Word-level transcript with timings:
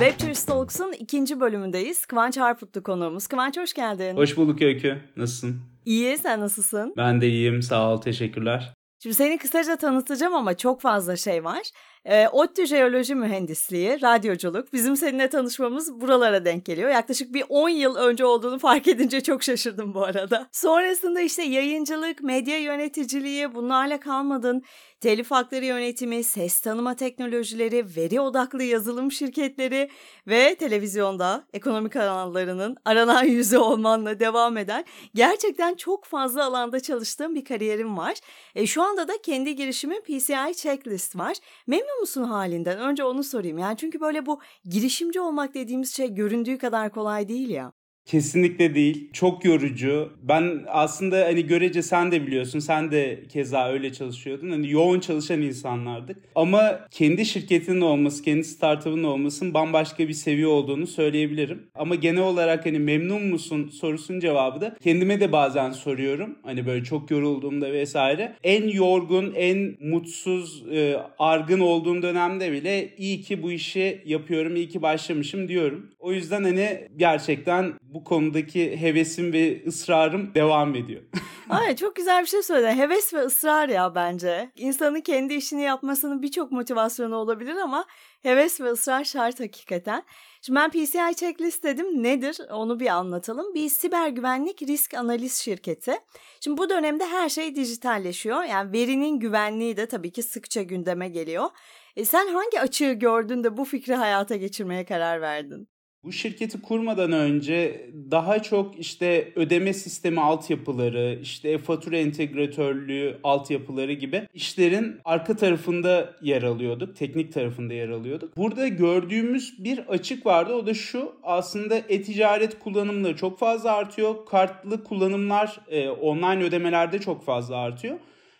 Rapture 0.00 0.34
Talks'un 0.46 0.92
ikinci 0.92 1.40
bölümündeyiz. 1.40 2.06
Kıvanç 2.06 2.36
Harputlu 2.36 2.82
konuğumuz. 2.82 3.26
Kıvanç 3.26 3.58
hoş 3.58 3.74
geldin. 3.74 4.16
Hoş 4.16 4.36
bulduk 4.36 4.62
Öykü. 4.62 4.98
Nasılsın? 5.16 5.60
İyi, 5.84 6.18
sen 6.18 6.40
nasılsın? 6.40 6.94
Ben 6.96 7.20
de 7.20 7.28
iyiyim, 7.28 7.62
sağ 7.62 7.92
ol, 7.92 8.00
teşekkürler. 8.00 8.74
Şimdi 9.02 9.14
seni 9.16 9.38
kısaca 9.38 9.76
tanıtacağım 9.76 10.34
ama 10.34 10.56
çok 10.56 10.80
fazla 10.80 11.16
şey 11.16 11.44
var. 11.44 11.62
E, 12.04 12.28
ODTÜ 12.28 12.66
Jeoloji 12.66 13.14
Mühendisliği, 13.14 14.02
radyoculuk. 14.02 14.72
Bizim 14.72 14.96
seninle 14.96 15.28
tanışmamız 15.28 16.00
buralara 16.00 16.44
denk 16.44 16.64
geliyor. 16.64 16.90
Yaklaşık 16.90 17.34
bir 17.34 17.44
10 17.48 17.68
yıl 17.68 17.96
önce 17.96 18.24
olduğunu 18.24 18.58
fark 18.58 18.88
edince 18.88 19.20
çok 19.20 19.42
şaşırdım 19.42 19.94
bu 19.94 20.04
arada. 20.04 20.48
Sonrasında 20.52 21.20
işte 21.20 21.42
yayıncılık, 21.42 22.22
medya 22.22 22.58
yöneticiliği 22.58 23.54
bunlarla 23.54 24.00
kalmadın. 24.00 24.62
Telif 25.00 25.30
hakları 25.30 25.64
yönetimi, 25.64 26.24
ses 26.24 26.60
tanıma 26.60 26.96
teknolojileri, 26.96 27.86
veri 27.96 28.20
odaklı 28.20 28.62
yazılım 28.62 29.12
şirketleri 29.12 29.90
ve 30.26 30.54
televizyonda 30.54 31.46
ekonomi 31.52 31.90
kanallarının 31.90 32.76
aranan 32.84 33.24
yüzü 33.24 33.58
olmanla 33.58 34.20
devam 34.20 34.56
eden 34.56 34.84
gerçekten 35.14 35.74
çok 35.74 36.04
fazla 36.04 36.44
alanda 36.44 36.80
çalıştığım 36.80 37.34
bir 37.34 37.44
kariyerim 37.44 37.96
var. 37.98 38.14
E, 38.54 38.66
şu 38.66 38.82
anda 38.82 39.08
da 39.08 39.12
kendi 39.22 39.56
girişimim 39.56 40.02
PCI 40.02 40.56
Checklist 40.56 41.16
var. 41.16 41.36
Memnun 41.66 42.00
musun 42.00 42.24
halinden? 42.24 42.78
Önce 42.78 43.04
onu 43.04 43.24
sorayım. 43.24 43.58
Yani 43.58 43.76
çünkü 43.76 44.00
böyle 44.00 44.26
bu 44.26 44.40
girişimci 44.64 45.20
olmak 45.20 45.54
dediğimiz 45.54 45.96
şey 45.96 46.14
göründüğü 46.14 46.58
kadar 46.58 46.90
kolay 46.90 47.28
değil 47.28 47.48
ya. 47.48 47.77
Kesinlikle 48.08 48.74
değil. 48.74 49.10
Çok 49.12 49.44
yorucu. 49.44 50.12
Ben 50.22 50.64
aslında 50.66 51.24
hani 51.24 51.46
görece 51.46 51.82
sen 51.82 52.12
de 52.12 52.26
biliyorsun. 52.26 52.58
Sen 52.58 52.90
de 52.90 53.20
keza 53.32 53.68
öyle 53.68 53.92
çalışıyordun. 53.92 54.50
Hani 54.50 54.70
yoğun 54.70 55.00
çalışan 55.00 55.42
insanlardık. 55.42 56.16
Ama 56.34 56.80
kendi 56.90 57.26
şirketinin 57.26 57.80
olması, 57.80 58.22
kendi 58.22 58.44
startup'ın 58.44 59.04
olmasının 59.04 59.54
bambaşka 59.54 60.08
bir 60.08 60.12
seviye 60.12 60.46
olduğunu 60.46 60.86
söyleyebilirim. 60.86 61.62
Ama 61.74 61.94
genel 61.94 62.22
olarak 62.22 62.66
hani 62.66 62.78
memnun 62.78 63.22
musun 63.22 63.68
sorusunun 63.68 64.20
cevabı 64.20 64.60
da 64.60 64.76
kendime 64.82 65.20
de 65.20 65.32
bazen 65.32 65.72
soruyorum. 65.72 66.38
Hani 66.42 66.66
böyle 66.66 66.84
çok 66.84 67.10
yorulduğumda 67.10 67.72
vesaire. 67.72 68.32
En 68.44 68.68
yorgun, 68.68 69.32
en 69.36 69.76
mutsuz, 69.80 70.64
e, 70.72 70.96
argın 71.18 71.60
olduğum 71.60 72.02
dönemde 72.02 72.52
bile 72.52 72.94
iyi 72.96 73.20
ki 73.20 73.42
bu 73.42 73.52
işi 73.52 74.02
yapıyorum, 74.06 74.56
iyi 74.56 74.68
ki 74.68 74.82
başlamışım 74.82 75.48
diyorum. 75.48 75.90
O 75.98 76.12
yüzden 76.12 76.44
hani 76.44 76.88
gerçekten 76.96 77.72
bu 77.98 78.04
konudaki 78.04 78.80
hevesim 78.80 79.32
ve 79.32 79.64
ısrarım 79.66 80.34
devam 80.34 80.74
ediyor. 80.74 81.02
Ay 81.50 81.76
çok 81.76 81.96
güzel 81.96 82.22
bir 82.22 82.26
şey 82.26 82.42
söyledin. 82.42 82.78
Heves 82.78 83.14
ve 83.14 83.18
ısrar 83.18 83.68
ya 83.68 83.94
bence. 83.94 84.50
İnsanın 84.56 85.00
kendi 85.00 85.34
işini 85.34 85.62
yapmasının 85.62 86.22
birçok 86.22 86.52
motivasyonu 86.52 87.16
olabilir 87.16 87.56
ama 87.56 87.84
heves 88.22 88.60
ve 88.60 88.70
ısrar 88.70 89.04
şart 89.04 89.40
hakikaten. 89.40 90.02
Şimdi 90.42 90.56
ben 90.58 90.70
PCI 90.70 91.16
checklist 91.16 91.64
dedim. 91.64 92.02
Nedir? 92.02 92.38
Onu 92.50 92.80
bir 92.80 92.86
anlatalım. 92.86 93.54
Bir 93.54 93.68
siber 93.68 94.08
güvenlik 94.08 94.62
risk 94.62 94.94
analiz 94.94 95.34
şirketi. 95.34 95.92
Şimdi 96.40 96.58
bu 96.58 96.70
dönemde 96.70 97.06
her 97.06 97.28
şey 97.28 97.56
dijitalleşiyor. 97.56 98.44
Yani 98.44 98.72
verinin 98.72 99.18
güvenliği 99.20 99.76
de 99.76 99.86
tabii 99.86 100.12
ki 100.12 100.22
sıkça 100.22 100.62
gündeme 100.62 101.08
geliyor. 101.08 101.50
E 101.96 102.04
sen 102.04 102.26
hangi 102.28 102.60
açığı 102.60 102.92
gördün 102.92 103.44
de 103.44 103.56
bu 103.56 103.64
fikri 103.64 103.94
hayata 103.94 104.36
geçirmeye 104.36 104.84
karar 104.84 105.20
verdin? 105.20 105.68
Bu 106.08 106.12
şirketi 106.12 106.62
kurmadan 106.62 107.12
önce 107.12 107.90
daha 108.10 108.42
çok 108.42 108.78
işte 108.78 109.32
ödeme 109.36 109.72
sistemi 109.72 110.20
altyapıları, 110.20 111.18
işte 111.22 111.58
fatura 111.58 111.96
entegratörlüğü 111.96 113.18
altyapıları 113.24 113.92
gibi 113.92 114.28
işlerin 114.34 115.00
arka 115.04 115.36
tarafında 115.36 116.14
yer 116.22 116.42
alıyorduk. 116.42 116.96
Teknik 116.96 117.32
tarafında 117.32 117.74
yer 117.74 117.88
alıyorduk. 117.88 118.36
Burada 118.36 118.68
gördüğümüz 118.68 119.64
bir 119.64 119.78
açık 119.78 120.26
vardı. 120.26 120.54
O 120.54 120.66
da 120.66 120.74
şu 120.74 121.12
aslında 121.22 121.76
e-ticaret 121.76 122.58
kullanımları 122.58 123.16
çok 123.16 123.38
fazla 123.38 123.72
artıyor. 123.72 124.26
Kartlı 124.26 124.84
kullanımlar 124.84 125.60
e, 125.68 125.88
online 125.88 126.44
ödemelerde 126.44 126.98
çok 126.98 127.24
fazla 127.24 127.56
artıyor. 127.56 127.98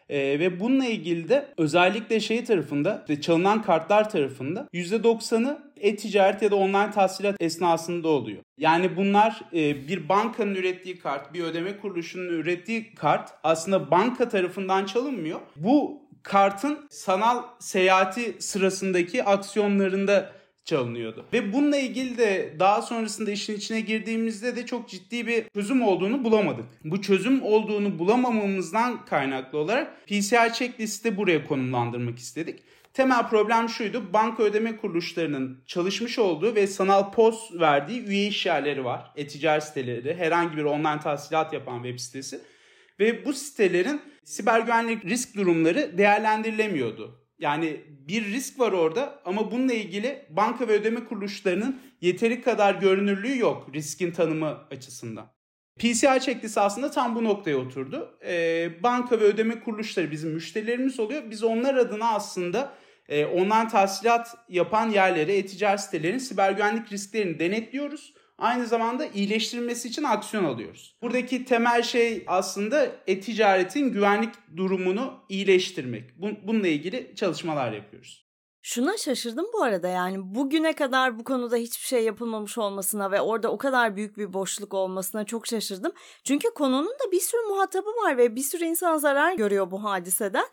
E, 0.08 0.18
ve 0.18 0.60
bununla 0.60 0.84
ilgili 0.84 1.28
de 1.28 1.46
özellikle 1.58 2.20
şey 2.20 2.44
tarafında 2.44 3.04
işte 3.08 3.20
çalınan 3.20 3.62
kartlar 3.62 4.10
tarafında 4.10 4.68
%90'ı 4.74 5.58
e-ticaret 5.80 6.42
ya 6.42 6.50
da 6.50 6.56
online 6.56 6.90
tahsilat 6.90 7.36
esnasında 7.40 8.08
oluyor. 8.08 8.42
Yani 8.58 8.96
bunlar 8.96 9.40
e, 9.52 9.88
bir 9.88 10.08
bankanın 10.08 10.54
ürettiği 10.54 10.98
kart, 10.98 11.34
bir 11.34 11.42
ödeme 11.42 11.76
kuruluşunun 11.78 12.28
ürettiği 12.28 12.94
kart 12.94 13.30
aslında 13.42 13.90
banka 13.90 14.28
tarafından 14.28 14.86
çalınmıyor. 14.86 15.40
Bu 15.56 16.02
kartın 16.22 16.86
sanal 16.90 17.42
seyahati 17.60 18.36
sırasındaki 18.38 19.24
aksiyonlarında 19.24 20.38
çalınıyordu. 20.68 21.26
Ve 21.32 21.52
bununla 21.52 21.76
ilgili 21.76 22.18
de 22.18 22.54
daha 22.58 22.82
sonrasında 22.82 23.30
işin 23.30 23.56
içine 23.56 23.80
girdiğimizde 23.80 24.56
de 24.56 24.66
çok 24.66 24.88
ciddi 24.88 25.26
bir 25.26 25.44
çözüm 25.54 25.82
olduğunu 25.82 26.24
bulamadık. 26.24 26.64
Bu 26.84 27.02
çözüm 27.02 27.42
olduğunu 27.42 27.98
bulamamamızdan 27.98 29.04
kaynaklı 29.04 29.58
olarak 29.58 30.06
PCI 30.06 30.52
checklist'i 30.54 31.16
buraya 31.16 31.46
konumlandırmak 31.46 32.18
istedik. 32.18 32.62
Temel 32.94 33.28
problem 33.28 33.68
şuydu. 33.68 34.12
Banka 34.12 34.42
ödeme 34.42 34.76
kuruluşlarının 34.76 35.62
çalışmış 35.66 36.18
olduğu 36.18 36.54
ve 36.54 36.66
sanal 36.66 37.12
poz 37.12 37.50
verdiği 37.60 38.04
üye 38.04 38.26
iş 38.26 38.46
yerleri 38.46 38.84
var. 38.84 39.12
E-ticaret 39.16 39.64
siteleri, 39.64 40.14
herhangi 40.14 40.56
bir 40.56 40.64
online 40.64 41.00
tahsilat 41.00 41.52
yapan 41.52 41.82
web 41.82 41.98
sitesi. 41.98 42.40
Ve 43.00 43.24
bu 43.24 43.32
sitelerin 43.32 44.00
siber 44.24 44.60
güvenlik 44.60 45.04
risk 45.04 45.36
durumları 45.36 45.98
değerlendirilemiyordu. 45.98 47.24
Yani 47.38 47.80
bir 48.08 48.24
risk 48.24 48.60
var 48.60 48.72
orada 48.72 49.22
ama 49.24 49.50
bununla 49.50 49.72
ilgili 49.72 50.26
banka 50.30 50.68
ve 50.68 50.72
ödeme 50.72 51.04
kuruluşlarının 51.04 51.80
yeteri 52.00 52.42
kadar 52.42 52.74
görünürlüğü 52.74 53.38
yok 53.38 53.68
riskin 53.74 54.10
tanımı 54.10 54.58
açısından. 54.70 55.37
PCI 55.78 56.20
checklist 56.20 56.58
aslında 56.58 56.90
tam 56.90 57.14
bu 57.14 57.24
noktaya 57.24 57.56
oturdu. 57.56 58.18
Ee, 58.26 58.70
banka 58.82 59.20
ve 59.20 59.24
ödeme 59.24 59.60
kuruluşları 59.60 60.10
bizim 60.10 60.30
müşterilerimiz 60.30 61.00
oluyor. 61.00 61.22
Biz 61.30 61.42
onlar 61.44 61.74
adına 61.74 62.10
aslında 62.10 62.72
e, 63.08 63.24
online 63.24 63.68
tahsilat 63.68 64.36
yapan 64.48 64.90
yerlere, 64.90 65.36
e-ticaret 65.36 65.80
sitelerin 65.80 66.18
siber 66.18 66.52
güvenlik 66.52 66.92
risklerini 66.92 67.38
denetliyoruz 67.38 68.12
aynı 68.38 68.66
zamanda 68.66 69.06
iyileştirilmesi 69.06 69.88
için 69.88 70.02
aksiyon 70.02 70.44
alıyoruz. 70.44 70.96
Buradaki 71.02 71.44
temel 71.44 71.82
şey 71.82 72.24
aslında 72.26 72.86
e-ticaretin 73.06 73.92
güvenlik 73.92 74.34
durumunu 74.56 75.24
iyileştirmek. 75.28 76.04
Bununla 76.46 76.68
ilgili 76.68 77.12
çalışmalar 77.16 77.72
yapıyoruz. 77.72 78.27
Şuna 78.62 78.96
şaşırdım 78.96 79.46
bu 79.52 79.62
arada 79.62 79.88
yani 79.88 80.16
bugüne 80.34 80.72
kadar 80.72 81.18
bu 81.18 81.24
konuda 81.24 81.56
hiçbir 81.56 81.86
şey 81.86 82.04
yapılmamış 82.04 82.58
olmasına 82.58 83.10
ve 83.10 83.20
orada 83.20 83.52
o 83.52 83.58
kadar 83.58 83.96
büyük 83.96 84.16
bir 84.16 84.32
boşluk 84.32 84.74
olmasına 84.74 85.24
çok 85.24 85.46
şaşırdım. 85.46 85.92
Çünkü 86.24 86.48
konunun 86.54 86.88
da 86.88 87.12
bir 87.12 87.20
sürü 87.20 87.40
muhatabı 87.48 87.90
var 87.90 88.16
ve 88.16 88.36
bir 88.36 88.42
sürü 88.42 88.64
insan 88.64 88.96
zarar 88.96 89.32
görüyor 89.32 89.70
bu 89.70 89.84
hadiseden. 89.84 90.44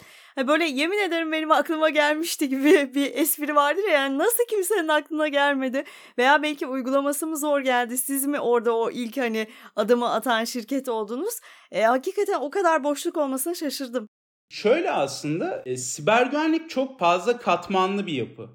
Böyle 0.47 0.65
yemin 0.65 0.97
ederim 0.97 1.31
benim 1.31 1.51
aklıma 1.51 1.89
gelmişti 1.89 2.49
gibi 2.49 2.91
bir 2.95 3.15
espri 3.15 3.55
vardır 3.55 3.83
ya 3.83 3.93
yani 3.93 4.17
nasıl 4.17 4.45
kimsenin 4.49 4.87
aklına 4.87 5.27
gelmedi 5.27 5.83
veya 6.17 6.43
belki 6.43 6.67
uygulaması 6.67 7.27
mı 7.27 7.37
zor 7.37 7.59
geldi 7.61 7.97
siz 7.97 8.25
mi 8.25 8.39
orada 8.39 8.75
o 8.75 8.91
ilk 8.91 9.17
hani 9.17 9.47
adımı 9.75 10.09
atan 10.09 10.43
şirket 10.43 10.89
oldunuz. 10.89 11.39
E, 11.71 11.81
hakikaten 11.83 12.39
o 12.41 12.49
kadar 12.49 12.83
boşluk 12.83 13.17
olmasına 13.17 13.53
şaşırdım. 13.53 14.09
Şöyle 14.49 14.91
aslında 14.91 15.63
e, 15.65 15.77
siber 15.77 16.25
güvenlik 16.25 16.69
çok 16.69 16.99
fazla 16.99 17.37
katmanlı 17.37 18.07
bir 18.07 18.13
yapı. 18.13 18.49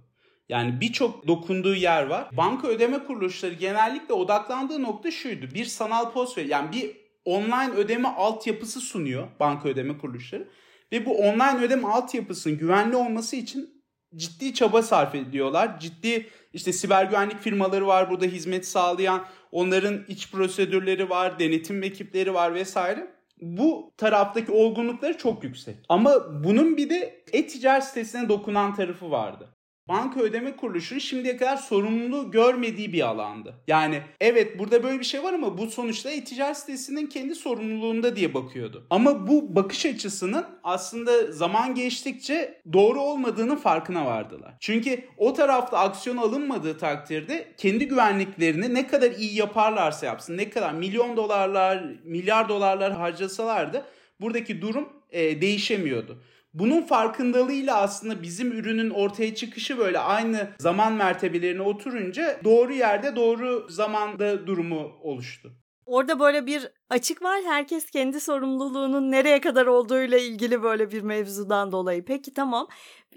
Yani 0.49 0.81
birçok 0.81 1.29
dokunduğu 1.29 1.75
yer 1.75 2.07
var. 2.07 2.29
Banka 2.33 2.69
ödeme 2.69 3.05
kuruluşları 3.05 3.55
genellikle 3.55 4.15
odaklandığı 4.15 4.83
nokta 4.83 5.11
şuydu. 5.11 5.47
Bir 5.55 5.65
sanal 5.65 6.13
post 6.13 6.39
ver 6.39 6.45
yani 6.45 6.73
bir 6.73 6.97
online 7.25 7.71
ödeme 7.77 8.09
altyapısı 8.09 8.81
sunuyor 8.81 9.29
banka 9.41 9.69
ödeme 9.69 9.99
kuruluşları. 9.99 10.49
Ve 10.93 11.07
bu 11.07 11.19
online 11.19 11.61
ödeme 11.65 11.89
altyapısının 11.89 12.59
güvenli 12.59 12.97
olması 12.97 13.37
için 13.37 13.83
ciddi 14.17 14.55
çaba 14.55 14.83
sarf 14.83 15.15
ediyorlar. 15.15 15.81
Ciddi 15.81 16.27
işte 16.53 16.73
siber 16.73 17.05
güvenlik 17.05 17.41
firmaları 17.41 17.87
var 17.87 18.11
burada 18.11 18.25
hizmet 18.25 18.67
sağlayan. 18.67 19.25
Onların 19.53 20.05
iç 20.09 20.31
prosedürleri 20.31 21.11
var, 21.11 21.39
denetim 21.39 21.83
ekipleri 21.83 22.35
var 22.35 22.55
vesaire 22.55 23.20
bu 23.43 23.93
taraftaki 23.97 24.53
olgunlukları 24.53 25.19
çok 25.19 25.45
yüksek. 25.45 25.77
Ama 25.89 26.45
bunun 26.45 26.77
bir 26.77 26.91
de 26.91 27.25
e-ticaret 27.33 27.85
sitesine 27.85 28.29
dokunan 28.29 28.75
tarafı 28.75 29.11
vardı 29.11 29.57
banka 29.91 30.21
ödeme 30.21 30.57
kuruluşunun 30.57 30.99
şimdiye 30.99 31.37
kadar 31.37 31.57
sorumluluğu 31.57 32.31
görmediği 32.31 32.93
bir 32.93 33.09
alandı. 33.09 33.55
Yani 33.67 34.03
evet 34.21 34.59
burada 34.59 34.83
böyle 34.83 34.99
bir 34.99 35.05
şey 35.05 35.23
var 35.23 35.33
ama 35.33 35.59
bu 35.59 35.67
sonuçta 35.67 36.11
e-ticaret 36.11 36.57
sitesinin 36.57 37.07
kendi 37.07 37.35
sorumluluğunda 37.35 38.17
diye 38.17 38.35
bakıyordu. 38.35 38.87
Ama 38.91 39.29
bu 39.29 39.57
bakış 39.57 39.87
açısının 39.87 40.45
aslında 40.65 41.33
zaman 41.33 41.75
geçtikçe 41.75 42.61
doğru 42.73 43.01
olmadığının 43.01 43.57
farkına 43.57 44.07
vardılar. 44.07 44.55
Çünkü 44.61 45.05
o 45.17 45.33
tarafta 45.33 45.79
aksiyon 45.79 46.17
alınmadığı 46.17 46.79
takdirde 46.79 47.55
kendi 47.57 47.89
güvenliklerini 47.89 48.75
ne 48.75 48.87
kadar 48.87 49.11
iyi 49.11 49.39
yaparlarsa 49.39 50.07
yapsın, 50.07 50.37
ne 50.37 50.51
kadar 50.51 50.73
milyon 50.73 51.17
dolarlar, 51.17 51.85
milyar 52.05 52.49
dolarlar 52.49 52.93
harcasalardı 52.93 53.87
buradaki 54.21 54.63
durum 54.63 54.89
e, 55.11 55.41
değişemiyordu. 55.41 56.23
Bunun 56.55 56.83
farkındalığıyla 56.83 57.77
aslında 57.77 58.23
bizim 58.23 58.53
ürünün 58.53 58.91
ortaya 58.91 59.35
çıkışı 59.35 59.79
böyle 59.79 59.99
aynı 59.99 60.49
zaman 60.59 60.93
mertebelerine 60.93 61.63
oturunca 61.63 62.41
doğru 62.45 62.73
yerde 62.73 63.17
doğru 63.17 63.67
zamanda 63.71 64.47
durumu 64.47 64.93
oluştu. 65.03 65.53
Orada 65.87 66.21
böyle 66.21 66.47
bir 66.47 66.69
açık 66.91 67.23
var. 67.23 67.41
Herkes 67.45 67.91
kendi 67.91 68.21
sorumluluğunun 68.21 69.11
nereye 69.11 69.41
kadar 69.41 69.67
olduğuyla 69.67 70.19
ilgili 70.19 70.63
böyle 70.63 70.91
bir 70.91 71.03
mevzudan 71.03 71.73
dolayı. 71.73 72.05
Peki 72.05 72.35
tamam. 72.35 72.69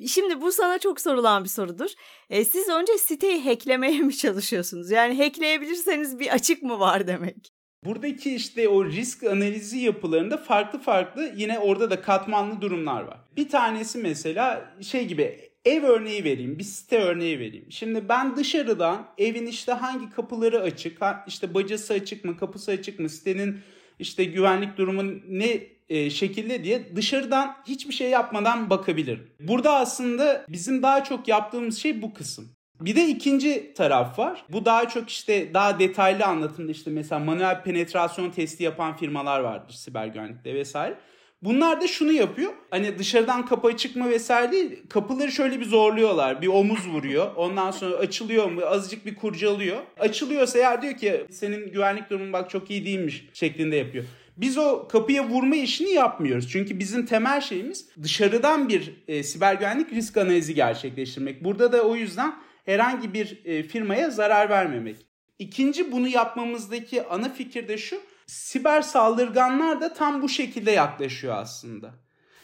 Şimdi 0.07 0.41
bu 0.41 0.51
sana 0.51 0.79
çok 0.79 1.01
sorulan 1.01 1.43
bir 1.43 1.49
sorudur. 1.49 1.89
E, 2.29 2.45
siz 2.45 2.69
önce 2.69 2.97
siteyi 2.97 3.43
hacklemeye 3.43 3.99
mi 3.99 4.17
çalışıyorsunuz? 4.17 4.91
Yani 4.91 5.17
hackleyebilirseniz 5.23 6.19
bir 6.19 6.33
açık 6.33 6.63
mı 6.63 6.79
var 6.79 7.07
demek? 7.07 7.52
Buradaki 7.85 8.35
işte 8.35 8.67
o 8.67 8.85
risk 8.85 9.23
analizi 9.23 9.77
yapılarında 9.77 10.37
farklı 10.37 10.79
farklı 10.79 11.31
yine 11.35 11.59
orada 11.59 11.89
da 11.89 12.01
katmanlı 12.01 12.61
durumlar 12.61 13.03
var. 13.03 13.17
Bir 13.37 13.49
tanesi 13.49 13.97
mesela 13.97 14.75
şey 14.81 15.07
gibi 15.07 15.39
ev 15.65 15.83
örneği 15.83 16.23
vereyim, 16.23 16.59
bir 16.59 16.63
site 16.63 16.97
örneği 16.97 17.39
vereyim. 17.39 17.65
Şimdi 17.69 18.09
ben 18.09 18.35
dışarıdan 18.35 19.07
evin 19.17 19.45
işte 19.45 19.71
hangi 19.71 20.09
kapıları 20.09 20.61
açık, 20.61 20.97
işte 21.27 21.53
bacası 21.53 21.93
açık 21.93 22.25
mı, 22.25 22.37
kapısı 22.37 22.71
açık 22.71 22.99
mı, 22.99 23.09
sitenin 23.09 23.59
işte 23.99 24.23
güvenlik 24.23 24.77
durumu 24.77 25.03
ne 25.27 25.59
e, 25.89 26.09
şekilde 26.09 26.63
diye 26.63 26.95
dışarıdan 26.95 27.55
hiçbir 27.67 27.93
şey 27.93 28.09
yapmadan 28.09 28.69
bakabilirim. 28.69 29.29
Burada 29.39 29.75
aslında 29.75 30.45
bizim 30.49 30.83
daha 30.83 31.03
çok 31.03 31.27
yaptığımız 31.27 31.77
şey 31.77 32.01
bu 32.01 32.13
kısım. 32.13 32.55
Bir 32.83 32.95
de 32.95 33.07
ikinci 33.07 33.73
taraf 33.73 34.19
var. 34.19 34.45
Bu 34.49 34.65
daha 34.65 34.89
çok 34.89 35.09
işte 35.09 35.53
daha 35.53 35.79
detaylı 35.79 36.25
anlatımda 36.25 36.71
işte 36.71 36.91
mesela 36.91 37.19
manuel 37.19 37.63
penetrasyon 37.63 38.31
testi 38.31 38.63
yapan 38.63 38.97
firmalar 38.97 39.39
vardır 39.39 39.73
siber 39.73 40.07
güvenlikte 40.07 40.55
vesaire. 40.55 40.95
Bunlar 41.41 41.81
da 41.81 41.87
şunu 41.87 42.11
yapıyor. 42.11 42.51
Hani 42.69 42.99
dışarıdan 42.99 43.45
kapı 43.45 43.67
açık 43.67 43.95
mı 43.95 44.09
vesaire 44.09 44.51
değil. 44.51 44.79
Kapıları 44.89 45.31
şöyle 45.31 45.59
bir 45.59 45.65
zorluyorlar. 45.65 46.41
Bir 46.41 46.47
omuz 46.47 46.87
vuruyor. 46.87 47.35
Ondan 47.35 47.71
sonra 47.71 47.95
açılıyor 47.95 48.51
mu? 48.51 48.61
Azıcık 48.61 49.05
bir 49.05 49.15
kurcalıyor. 49.15 49.77
Açılıyorsa 49.99 50.59
eğer 50.59 50.81
diyor 50.81 50.97
ki 50.97 51.25
senin 51.29 51.71
güvenlik 51.71 52.09
durumun 52.09 52.33
bak 52.33 52.49
çok 52.49 52.71
iyi 52.71 52.85
değilmiş 52.85 53.25
şeklinde 53.33 53.75
yapıyor. 53.75 54.05
Biz 54.37 54.57
o 54.57 54.87
kapıya 54.87 55.29
vurma 55.29 55.55
işini 55.55 55.89
yapmıyoruz. 55.89 56.51
Çünkü 56.51 56.79
bizim 56.79 57.05
temel 57.05 57.41
şeyimiz 57.41 57.85
dışarıdan 58.03 58.69
bir 58.69 58.93
e, 59.07 59.23
siber 59.23 59.53
güvenlik 59.53 59.93
risk 59.93 60.17
analizi 60.17 60.55
gerçekleştirmek. 60.55 61.43
Burada 61.43 61.71
da 61.71 61.81
o 61.81 61.95
yüzden 61.95 62.33
herhangi 62.63 63.13
bir 63.13 63.45
e, 63.45 63.63
firmaya 63.63 64.09
zarar 64.09 64.49
vermemek. 64.49 64.97
İkinci 65.39 65.91
bunu 65.91 66.07
yapmamızdaki 66.07 67.03
ana 67.07 67.29
fikir 67.29 67.67
de 67.67 67.77
şu. 67.77 68.01
Siber 68.27 68.81
saldırganlar 68.81 69.81
da 69.81 69.93
tam 69.93 70.21
bu 70.21 70.29
şekilde 70.29 70.71
yaklaşıyor 70.71 71.35
aslında. 71.37 71.91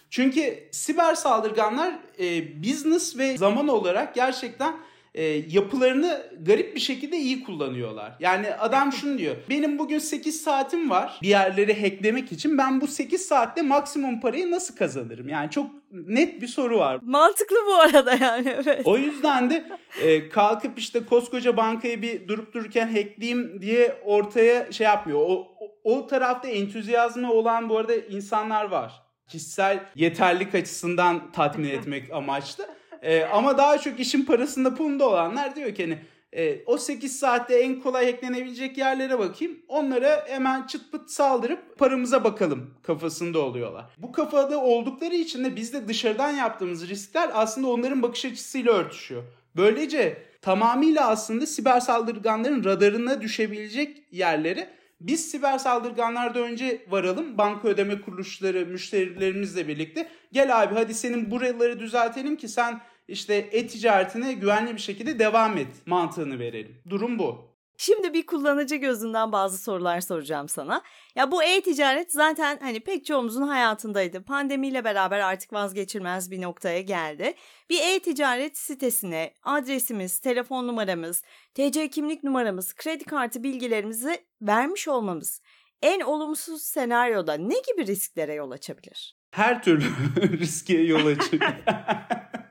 Çünkü 0.09 0.69
siber 0.71 1.15
saldırganlar 1.15 1.93
e, 2.19 2.61
business 2.63 3.17
ve 3.17 3.37
zaman 3.37 3.67
olarak 3.67 4.15
gerçekten 4.15 4.75
e, 5.13 5.23
yapılarını 5.25 6.21
garip 6.41 6.75
bir 6.75 6.79
şekilde 6.79 7.17
iyi 7.17 7.43
kullanıyorlar. 7.43 8.15
Yani 8.19 8.53
adam 8.53 8.91
şunu 8.91 9.17
diyor. 9.17 9.35
Benim 9.49 9.79
bugün 9.79 9.99
8 9.99 10.41
saatim 10.41 10.89
var 10.89 11.19
bir 11.21 11.27
yerleri 11.27 11.81
hacklemek 11.81 12.31
için. 12.31 12.57
Ben 12.57 12.81
bu 12.81 12.87
8 12.87 13.21
saatte 13.21 13.61
maksimum 13.61 14.21
parayı 14.21 14.51
nasıl 14.51 14.75
kazanırım? 14.75 15.29
Yani 15.29 15.49
çok 15.49 15.71
net 15.91 16.41
bir 16.41 16.47
soru 16.47 16.79
var. 16.79 16.99
Mantıklı 17.03 17.57
bu 17.67 17.73
arada 17.73 18.15
yani. 18.15 18.49
Evet. 18.49 18.81
O 18.85 18.97
yüzden 18.97 19.49
de 19.49 19.65
e, 20.01 20.29
kalkıp 20.29 20.79
işte 20.79 21.05
koskoca 21.05 21.57
bankayı 21.57 22.01
bir 22.01 22.27
durup 22.27 22.53
dururken 22.53 22.87
hackleyeyim 22.87 23.61
diye 23.61 24.01
ortaya 24.05 24.71
şey 24.71 24.85
yapmıyor. 24.85 25.19
O, 25.19 25.47
o, 25.59 25.71
o 25.83 26.07
tarafta 26.07 26.47
entüziyazmı 26.47 27.31
olan 27.31 27.69
bu 27.69 27.77
arada 27.77 27.95
insanlar 27.95 28.65
var. 28.65 29.03
Kişisel 29.27 29.79
yeterlik 29.95 30.55
açısından 30.55 31.31
tatmin 31.31 31.69
etmek 31.69 32.11
amaçlı. 32.13 32.78
E, 33.01 33.23
ama 33.23 33.57
daha 33.57 33.77
çok 33.77 33.99
işin 33.99 34.25
parasında 34.25 34.75
pulunda 34.75 35.09
olanlar 35.09 35.55
diyor 35.55 35.75
ki 35.75 35.83
hani 35.83 35.99
e, 36.33 36.63
o 36.65 36.77
8 36.77 37.19
saatte 37.19 37.59
en 37.59 37.79
kolay 37.79 38.11
hacklenebilecek 38.11 38.77
yerlere 38.77 39.19
bakayım. 39.19 39.59
Onlara 39.67 40.25
hemen 40.27 40.67
çıt 40.67 40.91
pıt 40.91 41.09
saldırıp 41.09 41.77
paramıza 41.77 42.23
bakalım 42.23 42.73
kafasında 42.83 43.39
oluyorlar. 43.39 43.85
Bu 43.97 44.11
kafada 44.11 44.61
oldukları 44.61 45.15
için 45.15 45.43
de 45.43 45.55
biz 45.55 45.73
de 45.73 45.87
dışarıdan 45.87 46.31
yaptığımız 46.31 46.89
riskler 46.89 47.29
aslında 47.33 47.67
onların 47.67 48.01
bakış 48.01 48.25
açısıyla 48.25 48.73
örtüşüyor. 48.73 49.23
Böylece 49.55 50.23
tamamıyla 50.41 51.07
aslında 51.07 51.45
siber 51.45 51.79
saldırganların 51.79 52.63
radarına 52.63 53.21
düşebilecek 53.21 54.03
yerleri 54.11 54.67
biz 55.01 55.31
siber 55.31 55.57
saldırganlarda 55.57 56.39
önce 56.39 56.81
varalım. 56.89 57.37
Banka 57.37 57.67
ödeme 57.67 58.01
kuruluşları, 58.01 58.65
müşterilerimizle 58.65 59.67
birlikte. 59.67 60.09
Gel 60.31 60.61
abi 60.61 60.75
hadi 60.75 60.93
senin 60.93 61.31
buraları 61.31 61.79
düzeltelim 61.79 62.35
ki 62.35 62.47
sen 62.47 62.81
işte 63.09 63.35
e-ticaretine 63.35 64.33
güvenli 64.33 64.75
bir 64.75 64.81
şekilde 64.81 65.19
devam 65.19 65.57
et 65.57 65.67
mantığını 65.85 66.39
verelim. 66.39 66.81
Durum 66.89 67.19
bu. 67.19 67.49
Şimdi 67.77 68.13
bir 68.13 68.25
kullanıcı 68.25 68.75
gözünden 68.75 69.31
bazı 69.31 69.57
sorular 69.57 70.01
soracağım 70.01 70.49
sana. 70.49 70.81
Ya 71.15 71.31
bu 71.31 71.43
e-ticaret 71.43 72.11
zaten 72.11 72.59
hani 72.61 72.79
pek 72.79 73.05
çoğumuzun 73.05 73.47
hayatındaydı. 73.47 74.23
Pandemiyle 74.23 74.83
beraber 74.83 75.19
artık 75.19 75.53
vazgeçilmez 75.53 76.31
bir 76.31 76.41
noktaya 76.41 76.81
geldi. 76.81 77.33
Bir 77.69 77.81
e-ticaret 77.81 78.57
sitesine 78.57 79.33
adresimiz, 79.43 80.19
telefon 80.19 80.67
numaramız, 80.67 81.23
TC 81.53 81.89
kimlik 81.89 82.23
numaramız, 82.23 82.73
kredi 82.73 83.03
kartı 83.03 83.43
bilgilerimizi 83.43 84.25
vermiş 84.41 84.87
olmamız 84.87 85.41
en 85.81 85.99
olumsuz 85.99 86.63
senaryoda 86.63 87.33
ne 87.33 87.55
gibi 87.67 87.87
risklere 87.87 88.33
yol 88.33 88.51
açabilir? 88.51 89.17
Her 89.31 89.63
türlü 89.63 89.85
riske 90.39 90.77
yol 90.77 91.05
açabilir. 91.05 91.63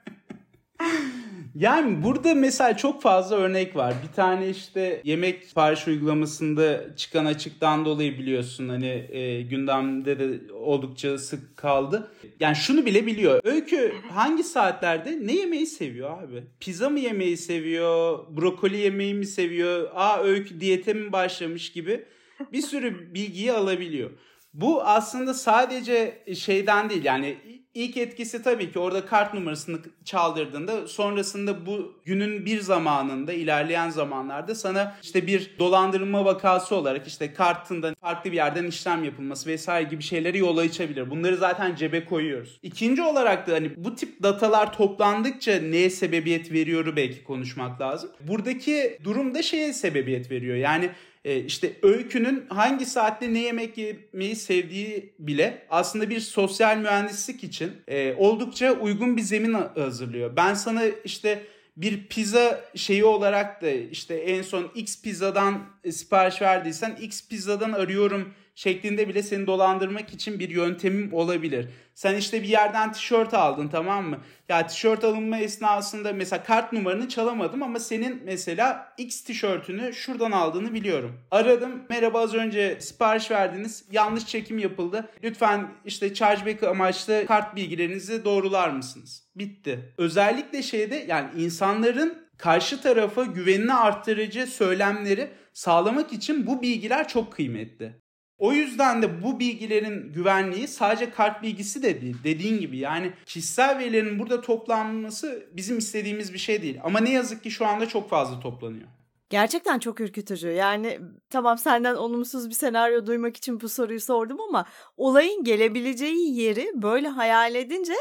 Yani 1.55 2.03
burada 2.03 2.35
mesela 2.35 2.77
çok 2.77 3.03
fazla 3.03 3.37
örnek 3.37 3.77
var. 3.77 3.95
Bir 4.09 4.15
tane 4.15 4.49
işte 4.49 5.01
yemek 5.05 5.45
sipariş 5.45 5.89
uygulamasında 5.89 6.97
çıkan 6.97 7.25
açıktan 7.25 7.85
dolayı 7.85 8.19
biliyorsun 8.19 8.69
hani 8.69 9.07
e, 9.11 9.43
gündemde 9.43 10.19
de 10.19 10.53
oldukça 10.53 11.19
sık 11.19 11.57
kaldı. 11.57 12.11
Yani 12.41 12.57
şunu 12.57 12.87
bile 12.87 13.07
biliyor. 13.07 13.41
Öykü 13.45 13.95
hangi 14.11 14.45
saatlerde 14.45 15.19
ne 15.23 15.33
yemeği 15.33 15.67
seviyor 15.67 16.23
abi? 16.23 16.43
Pizza 16.61 16.89
mı 16.89 17.01
yemeği 17.01 17.37
seviyor? 17.37 18.19
Brokoli 18.37 18.77
yemeği 18.77 19.15
mi 19.15 19.27
seviyor? 19.27 19.91
Aa 19.95 20.23
Öykü 20.23 20.61
diyete 20.61 20.95
mi 20.95 21.13
başlamış 21.13 21.73
gibi 21.73 22.05
bir 22.53 22.63
sürü 22.63 23.15
bilgiyi 23.15 23.53
alabiliyor. 23.53 24.11
Bu 24.55 24.83
aslında 24.83 25.35
sadece 25.35 26.25
şeyden 26.35 26.91
değil 26.91 27.05
yani 27.05 27.37
ilk 27.79 27.97
etkisi 27.97 28.43
tabii 28.43 28.73
ki 28.73 28.79
orada 28.79 29.07
kart 29.07 29.35
numarasını 29.35 29.79
çaldırdığında 30.05 30.87
sonrasında 30.87 31.67
bu 31.67 31.95
günün 32.05 32.47
bir 32.47 32.61
zamanında 32.61 33.33
ilerleyen 33.33 33.91
zamanlarda 33.91 34.55
sana 34.55 34.97
işte 35.03 35.27
bir 35.27 35.51
dolandırılma 35.59 36.25
vakası 36.25 36.77
olarak 36.77 37.07
işte 37.07 37.35
kartından 37.35 37.95
farklı 38.01 38.33
bir 38.33 38.37
yerden 38.37 38.65
işlem 38.65 39.05
yapılması 39.05 39.51
vesaire 39.51 39.89
gibi 39.89 40.03
şeyleri 40.03 40.39
yol 40.39 40.57
açabilir. 40.57 41.11
Bunları 41.11 41.37
zaten 41.37 41.75
cebe 41.75 42.05
koyuyoruz. 42.05 42.59
İkinci 42.63 43.03
olarak 43.03 43.47
da 43.47 43.53
hani 43.53 43.71
bu 43.77 43.95
tip 43.95 44.23
datalar 44.23 44.73
toplandıkça 44.73 45.59
neye 45.59 45.91
sebebiyet 45.91 46.53
veriyoru 46.53 46.97
belki 46.97 47.25
konuşmak 47.25 47.81
lazım. 47.81 48.11
Buradaki 48.21 48.99
durumda 49.05 49.43
şeye 49.43 49.73
sebebiyet 49.73 50.31
veriyor. 50.31 50.57
Yani 50.57 50.91
e, 51.29 51.45
işte 51.45 51.73
öykünün 51.83 52.47
hangi 52.49 52.87
saatte 52.87 53.35
ne 53.35 53.39
yemek 53.39 53.79
yemeyi 53.79 54.37
sevdiği 54.37 55.15
bile 55.19 55.67
aslında 55.71 56.11
bir 56.11 56.21
sosyal 56.21 56.77
mühendislik 56.77 57.45
için 57.45 57.73
e, 57.89 58.15
oldukça 58.15 58.73
uygun 58.73 59.17
bir 59.17 59.23
zemin 59.23 59.53
hazırlıyor. 59.53 60.37
Ben 60.37 60.55
sana 60.55 60.83
işte 61.05 61.43
bir 61.77 62.07
pizza 62.07 62.65
şeyi 62.75 63.05
olarak 63.05 63.63
da 63.63 63.71
işte 63.71 64.15
en 64.15 64.43
son 64.43 64.71
X 64.75 65.03
pizzadan 65.03 65.67
sipariş 65.91 66.43
verdiysen 66.43 66.99
X 67.01 67.29
pizzadan 67.29 67.73
arıyorum 67.73 68.35
şeklinde 68.59 69.09
bile 69.09 69.23
seni 69.23 69.47
dolandırmak 69.47 70.15
için 70.15 70.39
bir 70.39 70.51
yöntemim 70.51 71.15
olabilir. 71.15 71.69
Sen 71.95 72.17
işte 72.17 72.43
bir 72.43 72.49
yerden 72.49 72.93
tişört 72.93 73.35
aldın 73.35 73.69
tamam 73.69 74.09
mı? 74.09 74.19
Ya 74.49 74.67
tişört 74.67 75.05
alınma 75.05 75.39
esnasında 75.39 76.13
mesela 76.13 76.43
kart 76.43 76.73
numaranı 76.73 77.09
çalamadım 77.09 77.63
ama 77.63 77.79
senin 77.79 78.23
mesela 78.25 78.93
X 78.99 79.25
tişörtünü 79.25 79.93
şuradan 79.95 80.33
aldığını 80.33 80.75
biliyorum. 80.75 81.21
Aradım 81.31 81.83
merhaba 81.91 82.21
az 82.21 82.35
önce 82.35 82.81
sipariş 82.81 83.31
verdiniz 83.31 83.85
yanlış 83.91 84.27
çekim 84.27 84.59
yapıldı. 84.59 85.09
Lütfen 85.25 85.69
işte 85.85 86.15
chargeback 86.15 86.63
amaçlı 86.63 87.25
kart 87.27 87.57
bilgilerinizi 87.57 88.25
doğrular 88.25 88.71
mısınız? 88.71 89.29
Bitti. 89.37 89.95
Özellikle 89.99 90.63
şeyde 90.63 91.05
yani 91.09 91.29
insanların 91.37 92.29
karşı 92.39 92.81
tarafa 92.81 93.25
güvenini 93.25 93.75
arttırıcı 93.75 94.47
söylemleri 94.47 95.31
sağlamak 95.53 96.13
için 96.13 96.47
bu 96.47 96.63
bilgiler 96.63 97.09
çok 97.09 97.33
kıymetli. 97.33 98.08
O 98.39 98.53
yüzden 98.53 99.03
de 99.03 99.23
bu 99.23 99.41
bilgilerin 99.41 100.13
güvenliği 100.13 100.69
sadece 100.69 101.11
kart 101.11 101.43
bilgisi 101.43 101.83
de 101.83 102.01
değil. 102.01 102.17
Dediğin 102.25 102.61
gibi 102.61 102.79
yani 102.79 103.13
kişisel 103.27 103.79
verilerin 103.79 104.19
burada 104.19 104.41
toplanması 104.41 105.47
bizim 105.53 105.79
istediğimiz 105.79 106.33
bir 106.33 106.39
şey 106.39 106.63
değil. 106.63 106.81
Ama 106.85 107.01
ne 107.01 107.11
yazık 107.11 107.43
ki 107.43 107.51
şu 107.51 107.67
anda 107.67 107.89
çok 107.89 108.11
fazla 108.11 108.41
toplanıyor. 108.41 108.89
Gerçekten 109.31 109.79
çok 109.79 110.01
ürkütücü. 110.01 110.49
Yani 110.49 111.01
tamam 111.31 111.59
senden 111.59 111.95
olumsuz 111.95 112.49
bir 112.49 112.55
senaryo 112.55 113.07
duymak 113.07 113.37
için 113.37 113.61
bu 113.61 113.69
soruyu 113.69 114.01
sordum 114.01 114.41
ama 114.49 114.65
olayın 114.97 115.45
gelebileceği 115.45 116.41
yeri 116.41 116.71
böyle 116.75 117.09
hayal 117.09 117.55
edince 117.55 117.95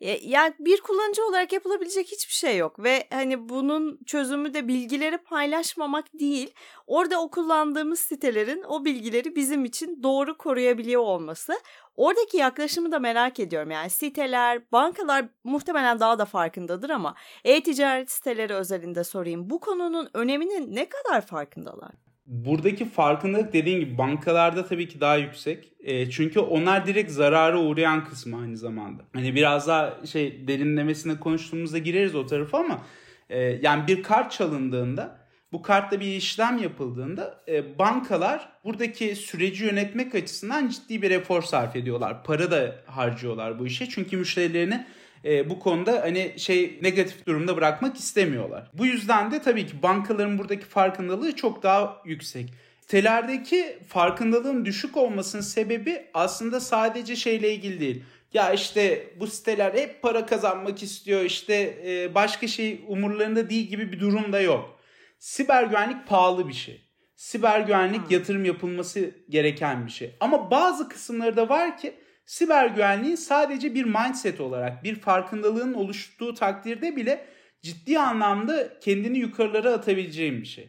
yani 0.00 0.54
bir 0.58 0.80
kullanıcı 0.80 1.24
olarak 1.26 1.52
yapılabilecek 1.52 2.06
hiçbir 2.06 2.32
şey 2.32 2.56
yok 2.56 2.82
ve 2.82 3.06
hani 3.10 3.48
bunun 3.48 4.00
çözümü 4.06 4.54
de 4.54 4.68
bilgileri 4.68 5.18
paylaşmamak 5.18 6.14
değil. 6.14 6.54
Orada 6.86 7.22
o 7.22 7.30
kullandığımız 7.30 8.00
sitelerin 8.00 8.62
o 8.62 8.84
bilgileri 8.84 9.36
bizim 9.36 9.64
için 9.64 10.02
doğru 10.02 10.38
koruyabiliyor 10.38 11.02
olması. 11.02 11.60
Oradaki 11.96 12.36
yaklaşımı 12.36 12.92
da 12.92 12.98
merak 12.98 13.40
ediyorum. 13.40 13.70
Yani 13.70 13.90
siteler, 13.90 14.72
bankalar 14.72 15.28
muhtemelen 15.44 16.00
daha 16.00 16.18
da 16.18 16.24
farkındadır 16.24 16.90
ama 16.90 17.14
e-ticaret 17.44 18.10
siteleri 18.10 18.54
özelinde 18.54 19.04
sorayım. 19.04 19.50
Bu 19.50 19.60
konunun 19.60 20.08
öneminin 20.14 20.76
ne 20.76 20.88
kadar 20.88 21.26
farkındalar? 21.26 22.05
Buradaki 22.26 22.88
farkındalık 22.88 23.52
dediğin 23.52 23.80
gibi 23.80 23.98
bankalarda 23.98 24.66
tabii 24.66 24.88
ki 24.88 25.00
daha 25.00 25.16
yüksek. 25.16 25.72
E, 25.80 26.10
çünkü 26.10 26.40
onlar 26.40 26.86
direkt 26.86 27.10
zarara 27.10 27.60
uğrayan 27.60 28.04
kısmı 28.04 28.40
aynı 28.40 28.56
zamanda. 28.56 29.02
Hani 29.12 29.34
biraz 29.34 29.68
daha 29.68 30.06
şey 30.06 30.48
derinlemesine 30.48 31.20
konuştuğumuzda 31.20 31.78
gireriz 31.78 32.14
o 32.14 32.26
tarafa 32.26 32.58
ama 32.58 32.82
e, 33.30 33.38
yani 33.40 33.86
bir 33.86 34.02
kart 34.02 34.32
çalındığında 34.32 35.18
bu 35.52 35.62
kartla 35.62 36.00
bir 36.00 36.06
işlem 36.06 36.58
yapıldığında 36.58 37.44
e, 37.48 37.78
bankalar 37.78 38.48
buradaki 38.64 39.16
süreci 39.16 39.64
yönetmek 39.64 40.14
açısından 40.14 40.68
ciddi 40.68 41.02
bir 41.02 41.10
efor 41.10 41.42
sarf 41.42 41.76
ediyorlar. 41.76 42.24
Para 42.24 42.50
da 42.50 42.76
harcıyorlar 42.86 43.58
bu 43.58 43.66
işe. 43.66 43.88
Çünkü 43.88 44.16
müşterilerini 44.16 44.86
e, 45.24 45.50
bu 45.50 45.58
konuda 45.58 46.02
hani 46.02 46.34
şey 46.36 46.78
negatif 46.82 47.26
durumda 47.26 47.56
bırakmak 47.56 47.96
istemiyorlar. 47.96 48.70
Bu 48.74 48.86
yüzden 48.86 49.30
de 49.30 49.42
tabii 49.42 49.66
ki 49.66 49.82
bankaların 49.82 50.38
buradaki 50.38 50.64
farkındalığı 50.64 51.36
çok 51.36 51.62
daha 51.62 52.02
yüksek. 52.04 52.52
Sitelerdeki 52.80 53.78
farkındalığın 53.88 54.64
düşük 54.64 54.96
olmasının 54.96 55.42
sebebi 55.42 56.06
aslında 56.14 56.60
sadece 56.60 57.16
şeyle 57.16 57.54
ilgili 57.54 57.80
değil. 57.80 58.02
Ya 58.32 58.52
işte 58.52 59.10
bu 59.20 59.26
siteler 59.26 59.74
hep 59.74 60.02
para 60.02 60.26
kazanmak 60.26 60.82
istiyor 60.82 61.22
işte 61.22 61.82
e, 61.86 62.14
başka 62.14 62.46
şey 62.46 62.84
umurlarında 62.88 63.50
değil 63.50 63.66
gibi 63.66 63.92
bir 63.92 64.00
durum 64.00 64.32
da 64.32 64.40
yok. 64.40 64.80
Siber 65.18 65.64
güvenlik 65.64 66.06
pahalı 66.06 66.48
bir 66.48 66.52
şey. 66.52 66.80
Siber 67.16 67.60
güvenlik 67.60 68.10
yatırım 68.10 68.44
yapılması 68.44 69.10
gereken 69.28 69.86
bir 69.86 69.92
şey. 69.92 70.16
Ama 70.20 70.50
bazı 70.50 70.88
kısımları 70.88 71.36
da 71.36 71.48
var 71.48 71.78
ki 71.78 71.94
siber 72.26 72.66
güvenliğin 72.66 73.16
sadece 73.16 73.74
bir 73.74 73.84
mindset 73.84 74.40
olarak 74.40 74.84
bir 74.84 74.94
farkındalığın 74.94 75.74
oluştuğu 75.74 76.34
takdirde 76.34 76.96
bile 76.96 77.26
ciddi 77.62 77.98
anlamda 77.98 78.78
kendini 78.80 79.18
yukarılara 79.18 79.72
atabileceğin 79.72 80.40
bir 80.40 80.46
şey. 80.46 80.68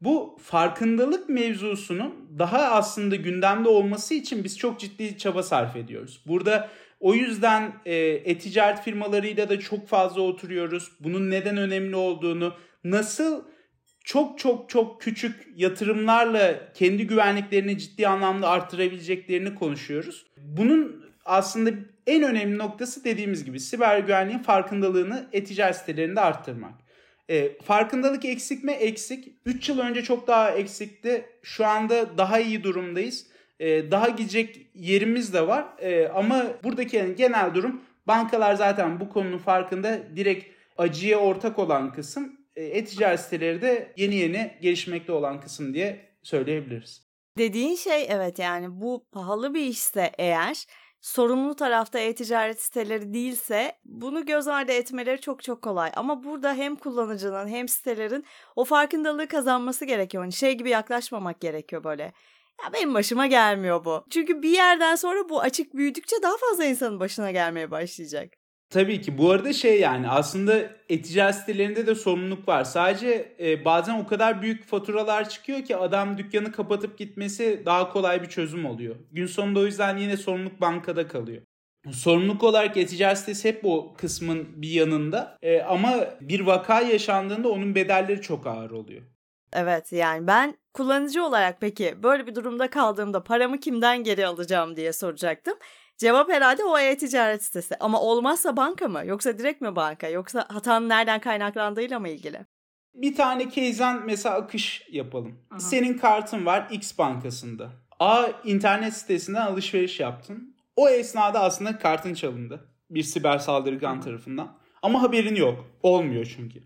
Bu 0.00 0.38
farkındalık 0.42 1.28
mevzusunun 1.28 2.30
daha 2.38 2.58
aslında 2.58 3.16
gündemde 3.16 3.68
olması 3.68 4.14
için 4.14 4.44
biz 4.44 4.58
çok 4.58 4.80
ciddi 4.80 5.18
çaba 5.18 5.42
sarf 5.42 5.76
ediyoruz. 5.76 6.22
Burada 6.26 6.70
o 7.00 7.14
yüzden 7.14 7.72
e, 7.86 7.94
e-ticaret 7.96 8.80
firmalarıyla 8.80 9.48
da 9.48 9.60
çok 9.60 9.88
fazla 9.88 10.20
oturuyoruz. 10.20 10.92
Bunun 11.00 11.30
neden 11.30 11.56
önemli 11.56 11.96
olduğunu, 11.96 12.54
nasıl 12.84 13.44
çok 14.04 14.38
çok 14.38 14.68
çok 14.68 15.00
küçük 15.00 15.46
yatırımlarla 15.56 16.72
kendi 16.72 17.06
güvenliklerini 17.06 17.78
ciddi 17.78 18.08
anlamda 18.08 18.48
arttırabileceklerini 18.48 19.54
konuşuyoruz. 19.54 20.26
Bunun 20.44 21.04
aslında 21.24 21.70
en 22.06 22.22
önemli 22.22 22.58
noktası 22.58 23.04
dediğimiz 23.04 23.44
gibi 23.44 23.60
siber 23.60 23.98
güvenliğin 23.98 24.38
farkındalığını 24.38 25.28
e-ticaret 25.32 25.76
sitelerinde 25.76 26.20
arttırmak. 26.20 26.74
E, 27.28 27.58
farkındalık 27.62 28.24
eksik 28.24 28.64
mi? 28.64 28.72
Eksik. 28.72 29.28
3 29.46 29.68
yıl 29.68 29.78
önce 29.78 30.02
çok 30.02 30.26
daha 30.26 30.50
eksikti. 30.50 31.24
Şu 31.42 31.66
anda 31.66 32.18
daha 32.18 32.40
iyi 32.40 32.64
durumdayız. 32.64 33.26
E, 33.60 33.90
daha 33.90 34.08
gidecek 34.08 34.66
yerimiz 34.74 35.34
de 35.34 35.46
var. 35.48 35.64
E, 35.78 36.08
ama 36.08 36.46
buradaki 36.64 36.96
yani 36.96 37.16
genel 37.16 37.54
durum 37.54 37.82
bankalar 38.06 38.54
zaten 38.54 39.00
bu 39.00 39.08
konunun 39.08 39.38
farkında 39.38 40.16
direkt 40.16 40.54
acıya 40.78 41.18
ortak 41.18 41.58
olan 41.58 41.92
kısım 41.92 42.32
e, 42.56 42.64
e-ticaret 42.64 43.20
siteleri 43.20 43.62
de 43.62 43.92
yeni 43.96 44.14
yeni 44.14 44.54
gelişmekte 44.60 45.12
olan 45.12 45.40
kısım 45.40 45.74
diye 45.74 46.00
söyleyebiliriz. 46.22 47.13
Dediğin 47.38 47.76
şey 47.76 48.06
evet 48.08 48.38
yani 48.38 48.80
bu 48.80 49.06
pahalı 49.12 49.54
bir 49.54 49.60
işse 49.60 50.12
eğer 50.18 50.66
sorumlu 51.00 51.56
tarafta 51.56 51.98
e-ticaret 51.98 52.62
siteleri 52.62 53.14
değilse 53.14 53.78
bunu 53.84 54.26
göz 54.26 54.48
ardı 54.48 54.72
etmeleri 54.72 55.20
çok 55.20 55.42
çok 55.42 55.62
kolay. 55.62 55.92
Ama 55.96 56.24
burada 56.24 56.54
hem 56.54 56.76
kullanıcının 56.76 57.48
hem 57.48 57.68
sitelerin 57.68 58.24
o 58.56 58.64
farkındalığı 58.64 59.28
kazanması 59.28 59.84
gerekiyor. 59.84 60.22
Hani 60.22 60.32
şey 60.32 60.52
gibi 60.54 60.70
yaklaşmamak 60.70 61.40
gerekiyor 61.40 61.84
böyle. 61.84 62.02
Ya 62.64 62.72
benim 62.72 62.94
başıma 62.94 63.26
gelmiyor 63.26 63.84
bu. 63.84 64.06
Çünkü 64.10 64.42
bir 64.42 64.50
yerden 64.50 64.94
sonra 64.94 65.28
bu 65.28 65.40
açık 65.40 65.74
büyüdükçe 65.74 66.16
daha 66.22 66.36
fazla 66.36 66.64
insanın 66.64 67.00
başına 67.00 67.30
gelmeye 67.30 67.70
başlayacak. 67.70 68.43
Tabii 68.74 69.00
ki 69.00 69.18
bu 69.18 69.30
arada 69.30 69.52
şey 69.52 69.80
yani 69.80 70.08
aslında 70.08 70.58
e-ticaret 70.88 71.34
sitelerinde 71.34 71.86
de 71.86 71.94
sorumluluk 71.94 72.48
var. 72.48 72.64
Sadece 72.64 73.36
e, 73.40 73.64
bazen 73.64 74.00
o 74.00 74.06
kadar 74.06 74.42
büyük 74.42 74.64
faturalar 74.66 75.28
çıkıyor 75.28 75.64
ki 75.64 75.76
adam 75.76 76.18
dükkanı 76.18 76.52
kapatıp 76.52 76.98
gitmesi 76.98 77.62
daha 77.66 77.92
kolay 77.92 78.22
bir 78.22 78.28
çözüm 78.28 78.66
oluyor. 78.66 78.96
Gün 79.12 79.26
sonunda 79.26 79.60
o 79.60 79.64
yüzden 79.64 79.96
yine 79.96 80.16
sorumluluk 80.16 80.60
bankada 80.60 81.08
kalıyor. 81.08 81.42
Sorumluluk 81.92 82.42
olarak 82.42 82.76
e-ticaret 82.76 83.18
sitesi 83.18 83.48
hep 83.48 83.60
o 83.64 83.94
kısmın 83.94 84.48
bir 84.56 84.70
yanında 84.70 85.38
e, 85.42 85.62
ama 85.62 85.92
bir 86.20 86.40
vaka 86.40 86.80
yaşandığında 86.80 87.48
onun 87.48 87.74
bedelleri 87.74 88.20
çok 88.20 88.46
ağır 88.46 88.70
oluyor. 88.70 89.02
Evet 89.52 89.92
yani 89.92 90.26
ben 90.26 90.54
kullanıcı 90.72 91.24
olarak 91.24 91.60
peki 91.60 92.02
böyle 92.02 92.26
bir 92.26 92.34
durumda 92.34 92.70
kaldığımda 92.70 93.24
paramı 93.24 93.60
kimden 93.60 94.04
geri 94.04 94.26
alacağım 94.26 94.76
diye 94.76 94.92
soracaktım. 94.92 95.54
Cevap 95.96 96.28
herhalde 96.28 96.64
o 96.64 96.78
e-ticaret 96.78 97.42
sitesi. 97.44 97.76
Ama 97.80 98.00
olmazsa 98.00 98.56
banka 98.56 98.88
mı? 98.88 99.02
Yoksa 99.06 99.38
direkt 99.38 99.60
mi 99.60 99.76
banka? 99.76 100.08
Yoksa 100.08 100.46
hatanın 100.48 100.88
nereden 100.88 101.20
kaynaklandığıyla 101.20 102.00
mı 102.00 102.08
ilgili? 102.08 102.46
Bir 102.94 103.14
tane 103.14 103.50
case'den 103.50 104.06
mesela 104.06 104.34
akış 104.34 104.86
yapalım. 104.90 105.38
Aha. 105.50 105.60
Senin 105.60 105.98
kartın 105.98 106.46
var 106.46 106.68
X 106.70 106.98
bankasında. 106.98 107.70
A 108.00 108.26
internet 108.44 108.94
sitesinden 108.94 109.46
alışveriş 109.46 110.00
yaptın. 110.00 110.56
O 110.76 110.88
esnada 110.88 111.40
aslında 111.40 111.78
kartın 111.78 112.14
çalındı. 112.14 112.68
Bir 112.90 113.02
siber 113.02 113.38
saldırgan 113.38 114.00
tarafından. 114.00 114.58
Ama 114.82 115.02
haberin 115.02 115.34
yok. 115.34 115.66
Olmuyor 115.82 116.34
çünkü. 116.36 116.62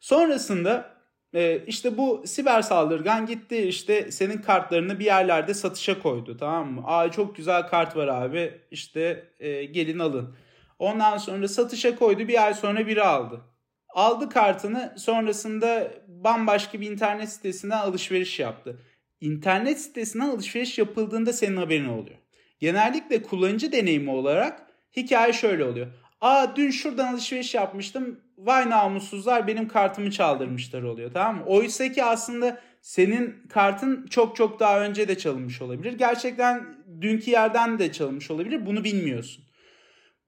Sonrasında 0.00 1.01
e, 1.34 1.64
işte 1.66 1.98
bu 1.98 2.22
siber 2.26 2.62
saldırgan 2.62 3.26
gitti 3.26 3.56
işte 3.56 4.12
senin 4.12 4.38
kartlarını 4.38 4.98
bir 4.98 5.04
yerlerde 5.04 5.54
satışa 5.54 6.02
koydu 6.02 6.36
tamam 6.36 6.72
mı? 6.72 6.82
Aa 6.84 7.10
çok 7.10 7.36
güzel 7.36 7.68
kart 7.68 7.96
var 7.96 8.08
abi 8.08 8.60
işte 8.70 9.24
e, 9.40 9.64
gelin 9.64 9.98
alın. 9.98 10.36
Ondan 10.78 11.18
sonra 11.18 11.48
satışa 11.48 11.96
koydu 11.96 12.28
bir 12.28 12.44
ay 12.44 12.54
sonra 12.54 12.86
biri 12.86 13.02
aldı. 13.02 13.40
Aldı 13.88 14.28
kartını 14.28 14.94
sonrasında 14.98 15.90
bambaşka 16.08 16.80
bir 16.80 16.90
internet 16.90 17.28
sitesinden 17.28 17.78
alışveriş 17.78 18.40
yaptı. 18.40 18.78
İnternet 19.20 19.80
sitesinden 19.80 20.28
alışveriş 20.28 20.78
yapıldığında 20.78 21.32
senin 21.32 21.56
haberin 21.56 21.88
oluyor. 21.88 22.16
Genellikle 22.60 23.22
kullanıcı 23.22 23.72
deneyimi 23.72 24.10
olarak 24.10 24.66
hikaye 24.96 25.32
şöyle 25.32 25.64
oluyor. 25.64 25.86
Aa 26.20 26.56
dün 26.56 26.70
şuradan 26.70 27.12
alışveriş 27.12 27.54
yapmıştım. 27.54 28.20
Vay 28.46 28.70
namussuzlar 28.70 29.46
benim 29.46 29.68
kartımı 29.68 30.10
çaldırmışlar 30.10 30.82
oluyor 30.82 31.12
tamam 31.12 31.36
mı? 31.36 31.44
Oysa 31.46 31.92
ki 31.92 32.04
aslında 32.04 32.60
senin 32.80 33.42
kartın 33.48 34.06
çok 34.06 34.36
çok 34.36 34.60
daha 34.60 34.80
önce 34.80 35.08
de 35.08 35.18
çalınmış 35.18 35.62
olabilir. 35.62 35.92
Gerçekten 35.92 36.84
dünkü 37.00 37.30
yerden 37.30 37.78
de 37.78 37.92
çalınmış 37.92 38.30
olabilir. 38.30 38.66
Bunu 38.66 38.84
bilmiyorsun. 38.84 39.44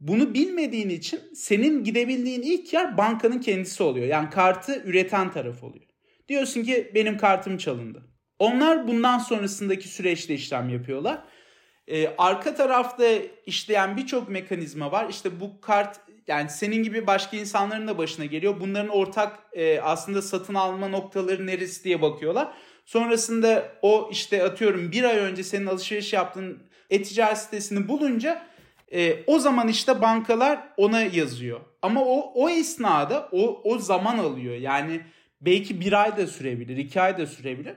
Bunu 0.01 0.35
bilmediğin 0.35 0.89
için 0.89 1.21
senin 1.35 1.85
gidebildiğin 1.85 2.43
ilk 2.43 2.73
yer 2.73 2.99
bankanın 2.99 3.41
kendisi 3.41 3.83
oluyor. 3.83 4.07
Yani 4.07 4.31
kartı 4.31 4.83
üreten 4.85 5.33
taraf 5.33 5.65
oluyor. 5.65 5.85
Diyorsun 6.29 6.63
ki 6.63 6.91
benim 6.95 7.19
kartım 7.19 7.57
çalındı. 7.57 8.03
Onlar 8.39 8.89
bundan 8.89 9.19
sonrasındaki 9.19 9.89
süreçte 9.89 10.35
işlem 10.35 10.69
yapıyorlar. 10.69 11.25
Ee, 11.87 12.09
arka 12.19 12.55
tarafta 12.55 13.05
işleyen 13.47 13.97
birçok 13.97 14.29
mekanizma 14.29 14.93
var. 14.93 15.07
İşte 15.11 15.41
bu 15.41 15.61
kart 15.61 16.01
yani 16.27 16.51
senin 16.51 16.83
gibi 16.83 17.07
başka 17.07 17.37
insanların 17.37 17.89
da 17.89 17.99
başına 17.99 18.25
geliyor. 18.25 18.61
Bunların 18.61 18.89
ortak 18.89 19.39
e, 19.53 19.81
aslında 19.81 20.23
satın 20.23 20.55
alma 20.55 20.89
noktaları 20.89 21.47
neresi 21.47 21.85
diye 21.85 22.03
bakıyorlar. 22.03 22.53
Sonrasında 22.85 23.73
o 23.83 24.09
işte 24.13 24.45
atıyorum 24.45 24.93
bir 24.93 25.05
ay 25.05 25.17
önce 25.17 25.43
senin 25.43 25.67
alışveriş 25.67 26.13
yaptığın 26.13 26.63
e-ticaret 26.91 27.39
sitesini 27.39 27.89
bulunca 27.89 28.47
e, 28.93 29.25
o 29.27 29.39
zaman 29.39 29.69
işte 29.69 30.01
bankalar 30.01 30.59
ona 30.77 31.03
yazıyor. 31.03 31.61
Ama 31.83 32.05
o 32.05 32.33
o 32.35 32.49
esnada 32.49 33.29
o 33.33 33.61
o 33.65 33.79
zaman 33.79 34.19
alıyor. 34.19 34.55
Yani 34.55 35.01
belki 35.41 35.81
bir 35.81 36.03
ay 36.03 36.17
da 36.17 36.27
sürebilir, 36.27 36.77
iki 36.77 37.01
ay 37.01 37.19
da 37.19 37.27
sürebilir. 37.27 37.75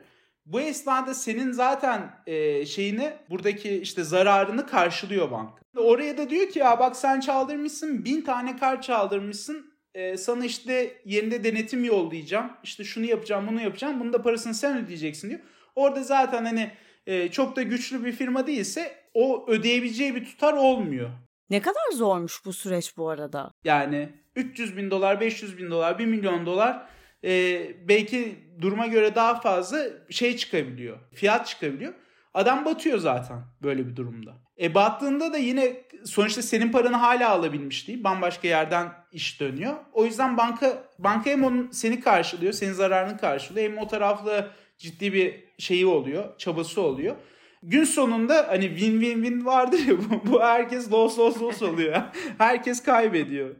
Bu 0.47 0.61
esnada 0.61 1.13
senin 1.13 1.51
zaten 1.51 2.11
e, 2.27 2.65
şeyini 2.65 3.13
buradaki 3.29 3.69
işte 3.69 4.03
zararını 4.03 4.67
karşılıyor 4.67 5.31
banka. 5.31 5.53
Oraya 5.77 6.17
da 6.17 6.29
diyor 6.29 6.49
ki 6.49 6.59
ya 6.59 6.79
bak 6.79 6.95
sen 6.95 7.19
çaldırmışsın 7.19 8.05
bin 8.05 8.21
tane 8.21 8.57
kart 8.57 8.83
çaldırmışsın 8.83 9.73
e, 9.93 10.17
sana 10.17 10.45
işte 10.45 11.01
yerinde 11.05 11.43
denetim 11.43 11.83
yollayacağım. 11.83 12.51
İşte 12.63 12.83
şunu 12.83 13.05
yapacağım 13.05 13.47
bunu 13.47 13.61
yapacağım. 13.61 13.99
Bunun 13.99 14.13
da 14.13 14.21
parasını 14.21 14.53
sen 14.53 14.77
ödeyeceksin 14.77 15.29
diyor. 15.29 15.41
Orada 15.75 16.03
zaten 16.03 16.45
hani 16.45 16.71
e, 17.07 17.31
çok 17.31 17.55
da 17.55 17.61
güçlü 17.61 18.05
bir 18.05 18.11
firma 18.11 18.47
değilse 18.47 18.95
o 19.13 19.45
ödeyebileceği 19.47 20.15
bir 20.15 20.25
tutar 20.25 20.53
olmuyor. 20.53 21.09
Ne 21.49 21.61
kadar 21.61 21.91
zormuş 21.93 22.45
bu 22.45 22.53
süreç 22.53 22.97
bu 22.97 23.09
arada. 23.09 23.51
Yani 23.63 24.09
300 24.35 24.77
bin 24.77 24.91
dolar, 24.91 25.21
500 25.21 25.57
bin 25.57 25.71
dolar, 25.71 25.99
1 25.99 26.05
milyon 26.05 26.45
dolar 26.45 26.87
e, 27.23 27.61
belki 27.87 28.35
duruma 28.61 28.87
göre 28.87 29.15
daha 29.15 29.41
fazla 29.41 29.79
şey 30.09 30.37
çıkabiliyor. 30.37 30.97
Fiyat 31.13 31.47
çıkabiliyor. 31.47 31.93
Adam 32.33 32.65
batıyor 32.65 32.97
zaten 32.97 33.43
böyle 33.63 33.87
bir 33.87 33.95
durumda. 33.95 34.33
E 34.61 34.75
battığında 34.75 35.33
da 35.33 35.37
yine 35.37 35.83
sonuçta 36.05 36.41
senin 36.41 36.71
paranı 36.71 36.95
hala 36.95 37.29
alabilmiş 37.29 37.87
değil. 37.87 38.03
Bambaşka 38.03 38.47
yerden 38.47 38.93
iş 39.11 39.41
dönüyor. 39.41 39.73
O 39.93 40.05
yüzden 40.05 40.37
banka 40.37 40.83
banka 40.99 41.29
hem 41.29 41.43
onun 41.43 41.71
seni 41.71 41.99
karşılıyor, 41.99 42.53
senin 42.53 42.73
zararını 42.73 43.17
karşılıyor. 43.17 43.71
Hem 43.71 43.77
o 43.77 43.87
tarafla 43.87 44.51
ciddi 44.77 45.13
bir 45.13 45.43
şeyi 45.57 45.85
oluyor, 45.85 46.37
çabası 46.37 46.81
oluyor. 46.81 47.15
Gün 47.63 47.83
sonunda 47.83 48.45
hani 48.47 48.69
win 48.69 49.01
win 49.01 49.23
win 49.23 49.45
vardır 49.45 49.79
ya 49.87 49.97
bu, 49.97 50.31
bu 50.31 50.41
herkes 50.41 50.91
loss 50.91 51.19
loss 51.19 51.41
loss 51.41 51.61
oluyor. 51.61 52.01
herkes 52.37 52.83
kaybediyor. 52.83 53.55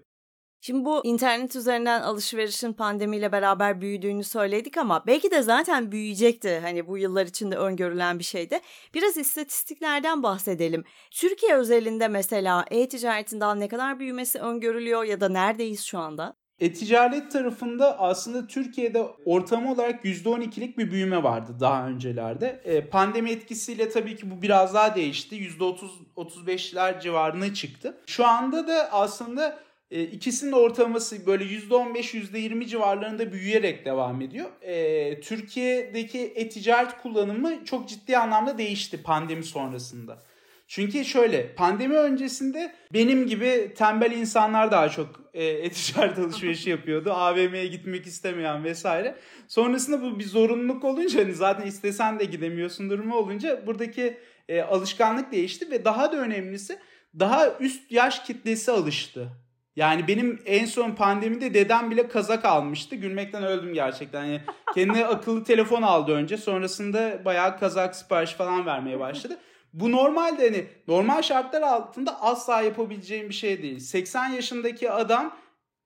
Şimdi 0.68 0.86
bu 0.86 1.02
internet 1.06 1.56
üzerinden 1.56 2.02
alışverişin 2.02 2.74
pandemiyle 2.74 3.32
beraber 3.32 3.82
büyüdüğünü 3.82 4.24
söyledik 4.24 4.78
ama 4.78 5.04
belki 5.08 5.32
de 5.32 5.42
zaten 5.42 5.92
büyüyecekti. 5.92 6.60
Hani 6.60 6.88
bu 6.88 6.98
yıllar 6.98 7.26
içinde 7.26 7.56
öngörülen 7.56 8.20
bir 8.20 8.24
şeydi. 8.24 8.60
Biraz 8.94 9.18
istatistiklerden 9.18 10.24
bahsedelim. 10.24 10.84
Türkiye 11.12 11.56
özelinde 11.56 12.08
mesela 12.08 12.66
e-ticaretinden 12.72 13.60
ne 13.60 13.68
kadar 13.68 14.00
büyümesi 14.00 14.40
öngörülüyor 14.40 15.04
ya 15.04 15.22
da 15.22 15.30
neredeyiz 15.30 15.84
şu 15.84 16.00
anda? 16.00 16.36
E-ticaret 16.60 17.32
tarafında 17.32 18.00
aslında 18.00 18.48
Türkiye'de 18.48 19.02
ortamı 19.26 19.72
olarak 19.72 20.06
%12'lik 20.06 20.78
bir 20.78 20.92
büyüme 20.92 21.24
vardı 21.24 21.52
daha 21.60 21.88
öncelerde. 21.88 22.62
E, 22.64 22.90
pandemi 22.90 23.32
etkisiyle 23.32 23.90
tabii 23.90 24.16
ki 24.16 24.32
bu 24.32 24.42
biraz 24.42 24.74
daha 24.74 24.96
değişti. 24.96 25.36
%30-35'ler 25.36 27.02
civarına 27.02 27.54
çıktı. 27.54 27.98
Şu 28.08 28.26
anda 28.26 28.68
da 28.68 28.90
aslında 28.92 29.67
e, 29.92 30.04
ikisinin 30.04 30.52
ortalaması 30.52 31.26
böyle 31.26 31.44
%15-%20 31.44 32.66
civarlarında 32.66 33.32
büyüyerek 33.32 33.86
devam 33.86 34.22
ediyor. 34.22 34.50
E, 34.62 35.20
Türkiye'deki 35.20 36.20
e-ticaret 36.36 36.98
kullanımı 37.02 37.66
çok 37.66 37.90
ciddi 37.90 38.18
anlamda 38.18 38.58
değişti 38.58 39.04
pandemi 39.04 39.44
sonrasında. 39.44 40.24
Çünkü 40.68 41.06
şöyle 41.06 41.56
pandemi 41.56 41.98
öncesinde 41.98 42.76
benim 42.94 43.28
gibi 43.28 43.74
tembel 43.78 44.12
insanlar 44.12 44.72
daha 44.72 44.90
çok 44.90 45.22
e, 45.34 45.46
e-ticaret 45.46 46.20
alışverişi 46.20 46.70
yapıyordu. 46.70 47.12
AVM'ye 47.12 47.68
gitmek 47.68 48.08
istemeyen 48.08 48.64
vesaire. 48.64 49.16
Sonrasında 49.48 50.02
bu 50.02 50.20
bir 50.20 50.26
zorunluluk 50.26 50.84
olunca 50.84 51.20
hani 51.20 51.34
zaten 51.34 51.68
istesen 51.68 52.20
de 52.20 52.26
gidemiyorsun 52.26 52.90
durumu 52.90 53.16
olunca 53.16 53.68
buradaki 53.68 54.18
e, 54.50 54.62
alışkanlık 54.62 55.32
değişti 55.32 55.72
ve 55.72 55.86
daha 55.86 56.12
da 56.12 56.18
önemlisi 56.18 56.80
daha 57.20 57.58
üst 57.60 57.92
yaş 57.92 58.24
kitlesi 58.24 58.72
alıştı 58.72 59.32
yani 59.78 60.08
benim 60.08 60.42
en 60.46 60.66
son 60.66 60.92
pandemide 60.92 61.54
dedem 61.54 61.92
bile 61.92 62.08
kazak 62.08 62.46
almıştı. 62.46 62.96
Gülmekten 62.96 63.44
öldüm 63.44 63.74
gerçekten. 63.74 64.24
Yani 64.24 64.42
kendine 64.74 65.06
akıllı 65.06 65.44
telefon 65.44 65.82
aldı 65.82 66.14
önce. 66.14 66.38
Sonrasında 66.38 67.26
bayağı 67.26 67.60
kazak 67.60 67.96
sipariş 67.96 68.32
falan 68.32 68.66
vermeye 68.66 69.00
başladı. 69.00 69.38
Bu 69.74 69.92
normalde 69.92 70.50
hani 70.50 70.66
normal 70.88 71.22
şartlar 71.22 71.62
altında 71.62 72.22
asla 72.22 72.62
yapabileceğim 72.62 73.30
bir 73.30 73.34
şey 73.34 73.62
değil. 73.62 73.80
80 73.80 74.28
yaşındaki 74.28 74.92
adam 74.92 75.38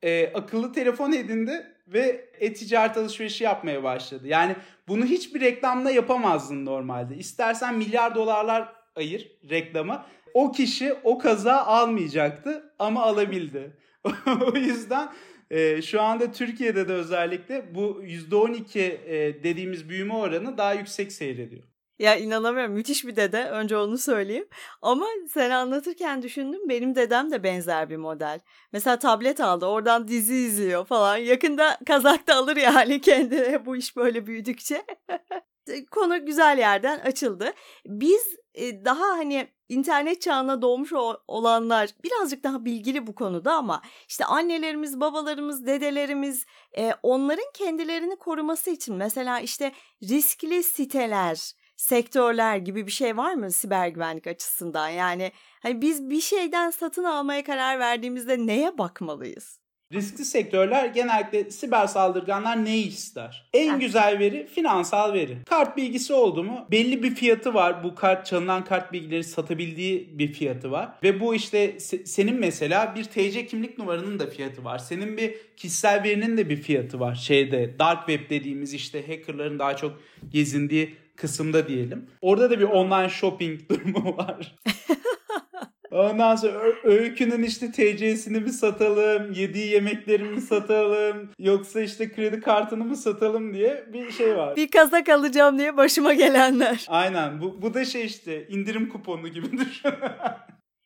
e, 0.01 0.33
akıllı 0.33 0.73
telefon 0.73 1.11
edindi 1.11 1.67
ve 1.87 2.29
e-ticaret 2.39 2.97
alışverişi 2.97 3.43
yapmaya 3.43 3.83
başladı. 3.83 4.27
Yani 4.27 4.55
bunu 4.87 5.05
hiçbir 5.05 5.41
reklamla 5.41 5.91
yapamazdın 5.91 6.65
normalde. 6.65 7.15
İstersen 7.15 7.75
milyar 7.75 8.15
dolarlar 8.15 8.73
ayır 8.95 9.31
reklama. 9.49 10.05
O 10.33 10.51
kişi 10.51 10.93
o 11.03 11.17
kaza 11.17 11.57
almayacaktı 11.57 12.73
ama 12.79 13.03
alabildi. 13.03 13.80
o 14.53 14.57
yüzden 14.57 15.11
e, 15.49 15.81
şu 15.81 16.01
anda 16.01 16.31
Türkiye'de 16.31 16.87
de 16.87 16.93
özellikle 16.93 17.75
bu 17.75 18.03
%12 18.03 18.79
e, 18.79 19.43
dediğimiz 19.43 19.89
büyüme 19.89 20.13
oranı 20.13 20.57
daha 20.57 20.73
yüksek 20.73 21.11
seyrediyor. 21.11 21.63
Ya 22.01 22.15
inanamıyorum 22.15 22.73
müthiş 22.73 23.05
bir 23.05 23.15
dede 23.15 23.49
önce 23.49 23.77
onu 23.77 23.97
söyleyeyim. 23.97 24.47
Ama 24.81 25.05
sen 25.29 25.49
anlatırken 25.49 26.21
düşündüm 26.21 26.69
benim 26.69 26.95
dedem 26.95 27.31
de 27.31 27.43
benzer 27.43 27.89
bir 27.89 27.97
model. 27.97 28.39
Mesela 28.73 28.99
tablet 28.99 29.39
aldı 29.39 29.65
oradan 29.65 30.07
dizi 30.07 30.35
izliyor 30.35 30.85
falan. 30.85 31.17
Yakında 31.17 31.77
kazak 31.87 32.27
da 32.27 32.35
alır 32.35 32.57
yani 32.57 33.01
kendine 33.01 33.65
bu 33.65 33.75
iş 33.75 33.95
böyle 33.95 34.27
büyüdükçe. 34.27 34.85
Konu 35.91 36.25
güzel 36.25 36.57
yerden 36.57 36.99
açıldı. 36.99 37.53
Biz 37.85 38.35
e, 38.53 38.85
daha 38.85 39.07
hani 39.17 39.47
internet 39.71 40.21
çağına 40.21 40.61
doğmuş 40.61 40.93
olanlar 41.27 41.89
birazcık 42.03 42.43
daha 42.43 42.65
bilgili 42.65 43.07
bu 43.07 43.15
konuda 43.15 43.53
ama 43.53 43.81
işte 44.07 44.25
annelerimiz, 44.25 44.99
babalarımız, 44.99 45.65
dedelerimiz 45.65 46.45
e, 46.77 46.93
onların 47.03 47.51
kendilerini 47.53 48.15
koruması 48.15 48.69
için 48.69 48.95
mesela 48.95 49.39
işte 49.39 49.71
riskli 50.03 50.63
siteler, 50.63 51.51
sektörler 51.75 52.57
gibi 52.57 52.87
bir 52.87 52.91
şey 52.91 53.17
var 53.17 53.33
mı 53.33 53.51
siber 53.51 53.87
güvenlik 53.87 54.27
açısından? 54.27 54.89
Yani 54.89 55.31
hani 55.61 55.81
biz 55.81 56.09
bir 56.09 56.21
şeyden 56.21 56.69
satın 56.69 57.03
almaya 57.03 57.43
karar 57.43 57.79
verdiğimizde 57.79 58.47
neye 58.47 58.77
bakmalıyız? 58.77 59.60
Riskli 59.93 60.25
sektörler 60.25 60.85
genellikle 60.85 61.51
siber 61.51 61.87
saldırganlar 61.87 62.65
ne 62.65 62.77
ister? 62.77 63.49
En 63.53 63.79
güzel 63.79 64.19
veri 64.19 64.47
finansal 64.47 65.13
veri. 65.13 65.37
Kart 65.49 65.77
bilgisi 65.77 66.13
oldu 66.13 66.43
mu 66.43 66.67
belli 66.71 67.03
bir 67.03 67.15
fiyatı 67.15 67.53
var. 67.53 67.83
Bu 67.83 67.95
kart 67.95 68.25
çalınan 68.25 68.65
kart 68.65 68.93
bilgileri 68.93 69.23
satabildiği 69.23 70.09
bir 70.19 70.27
fiyatı 70.27 70.71
var. 70.71 70.89
Ve 71.03 71.19
bu 71.19 71.35
işte 71.35 71.79
senin 72.05 72.39
mesela 72.39 72.95
bir 72.95 73.03
TC 73.03 73.45
kimlik 73.45 73.77
numaranın 73.77 74.19
da 74.19 74.27
fiyatı 74.27 74.63
var. 74.63 74.77
Senin 74.77 75.17
bir 75.17 75.35
kişisel 75.57 76.03
verinin 76.03 76.37
de 76.37 76.49
bir 76.49 76.57
fiyatı 76.57 76.99
var. 76.99 77.15
Şeyde 77.15 77.79
dark 77.79 78.07
web 78.07 78.29
dediğimiz 78.29 78.73
işte 78.73 79.07
hackerların 79.07 79.59
daha 79.59 79.75
çok 79.75 80.01
gezindiği 80.29 80.95
kısımda 81.15 81.67
diyelim. 81.67 82.05
Orada 82.21 82.49
da 82.49 82.59
bir 82.59 82.65
online 82.65 83.09
shopping 83.09 83.59
durumu 83.69 84.17
var. 84.17 84.55
Ondan 85.91 86.35
sonra 86.35 86.61
öykünün 86.83 87.43
işte 87.43 87.71
TC'sini 87.71 88.39
mi 88.39 88.49
satalım, 88.49 89.31
yediği 89.31 89.67
yemekleri 89.71 90.23
mi 90.23 90.41
satalım, 90.41 91.29
yoksa 91.39 91.81
işte 91.81 92.11
kredi 92.11 92.39
kartını 92.41 92.83
mı 92.83 92.95
satalım 92.95 93.53
diye 93.53 93.85
bir 93.93 94.11
şey 94.11 94.37
var. 94.37 94.55
Bir 94.55 94.71
kazak 94.71 95.09
alacağım 95.09 95.59
diye 95.59 95.77
başıma 95.77 96.13
gelenler. 96.13 96.85
Aynen 96.87 97.41
bu, 97.41 97.61
bu 97.61 97.73
da 97.73 97.85
şey 97.85 98.05
işte 98.05 98.47
indirim 98.47 98.89
kuponu 98.89 99.27
gibi 99.27 99.51
düşün. 99.57 99.91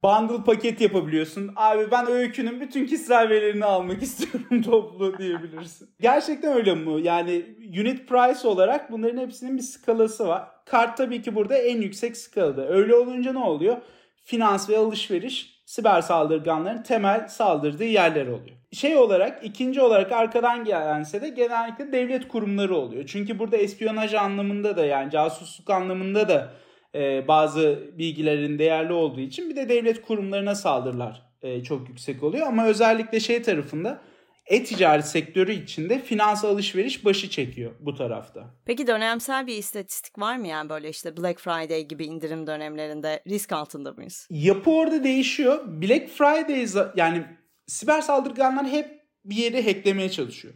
Bundle 0.04 0.44
paket 0.46 0.82
yapabiliyorsun. 0.82 1.52
Abi 1.56 1.92
ben 1.92 2.08
öykünün 2.08 2.62
bütün 2.62 2.86
kişisel 2.86 3.30
verilerini 3.30 3.66
almak 3.66 4.02
istiyorum 4.04 4.62
toplu 4.62 5.18
diyebilirsin. 5.18 5.90
Gerçekten 6.02 6.54
öyle 6.54 6.76
mi? 6.76 7.02
Yani 7.02 7.46
unit 7.80 8.08
price 8.10 8.48
olarak 8.48 8.92
bunların 8.92 9.18
hepsinin 9.22 9.58
bir 9.58 9.62
skalası 9.62 10.28
var. 10.28 10.48
Kart 10.66 10.98
tabii 10.98 11.22
ki 11.22 11.36
burada 11.36 11.58
en 11.58 11.82
yüksek 11.82 12.18
skalada. 12.18 12.68
Öyle 12.68 12.96
olunca 12.96 13.34
ne 13.34 13.40
oluyor? 13.40 13.78
Finans 14.26 14.70
ve 14.70 14.78
alışveriş 14.78 15.62
siber 15.66 16.02
saldırganların 16.02 16.84
temel 16.84 17.28
saldırdığı 17.28 17.84
yerler 17.84 18.28
oluyor. 18.28 18.58
Şey 18.72 18.98
olarak 18.98 19.44
ikinci 19.44 19.82
olarak 19.82 20.12
arkadan 20.12 20.64
gelense 20.64 21.22
de 21.22 21.30
genellikle 21.30 21.92
devlet 21.92 22.28
kurumları 22.28 22.76
oluyor. 22.76 23.04
Çünkü 23.08 23.40
burada 23.40 23.58
espiyonaj 23.58 24.14
anlamında 24.14 24.78
da 24.78 24.86
yani 24.86 25.12
casusluk 25.12 25.70
anlamında 25.70 26.30
da 26.30 26.54
e, 26.96 27.28
bazı 27.28 27.80
bilgilerin 27.98 28.60
değerli 28.60 28.94
olduğu 28.94 29.20
için 29.20 29.50
bir 29.50 29.56
de 29.56 29.70
devlet 29.70 30.02
kurumlarına 30.02 30.56
saldırılar 30.56 31.22
e, 31.42 31.64
çok 31.64 31.90
yüksek 31.90 32.24
oluyor. 32.24 32.48
Ama 32.48 32.66
özellikle 32.66 33.20
şey 33.20 33.42
tarafında 33.42 34.02
e-ticaret 34.46 35.08
sektörü 35.08 35.52
içinde 35.52 36.00
finans 36.02 36.46
alışveriş 36.46 37.06
başı 37.06 37.30
çekiyor 37.30 37.72
bu 37.80 37.96
tarafta. 37.96 38.56
Peki 38.66 38.88
dönemsel 38.88 39.48
bir 39.48 39.58
istatistik 39.58 40.20
var 40.20 40.38
mı 40.38 40.48
yani 40.48 40.70
böyle 40.70 40.90
işte 40.90 41.18
Black 41.18 41.40
Friday 41.40 41.88
gibi 41.88 42.06
indirim 42.06 42.48
dönemlerinde 42.48 43.24
risk 43.28 43.52
altında 43.52 43.94
mıyız? 43.94 44.28
Yapı 44.30 44.72
orada 44.72 45.04
değişiyor. 45.04 45.82
Black 45.82 46.10
Friday 46.10 46.68
yani 46.96 47.26
siber 47.68 48.02
saldırganlar 48.02 48.68
hep 48.68 49.06
bir 49.26 49.36
yeri 49.36 49.66
hacklemeye 49.66 50.10
çalışıyor. 50.10 50.54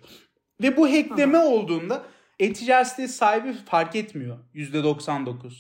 Ve 0.62 0.78
bu 0.78 0.92
hackleme 0.92 1.38
Aha. 1.38 1.48
olduğunda 1.48 2.06
e-ticaret 2.40 2.88
sitesi 2.88 3.14
sahibi 3.14 3.54
fark 3.54 3.96
etmiyor 3.96 4.38
%99. 4.56 5.54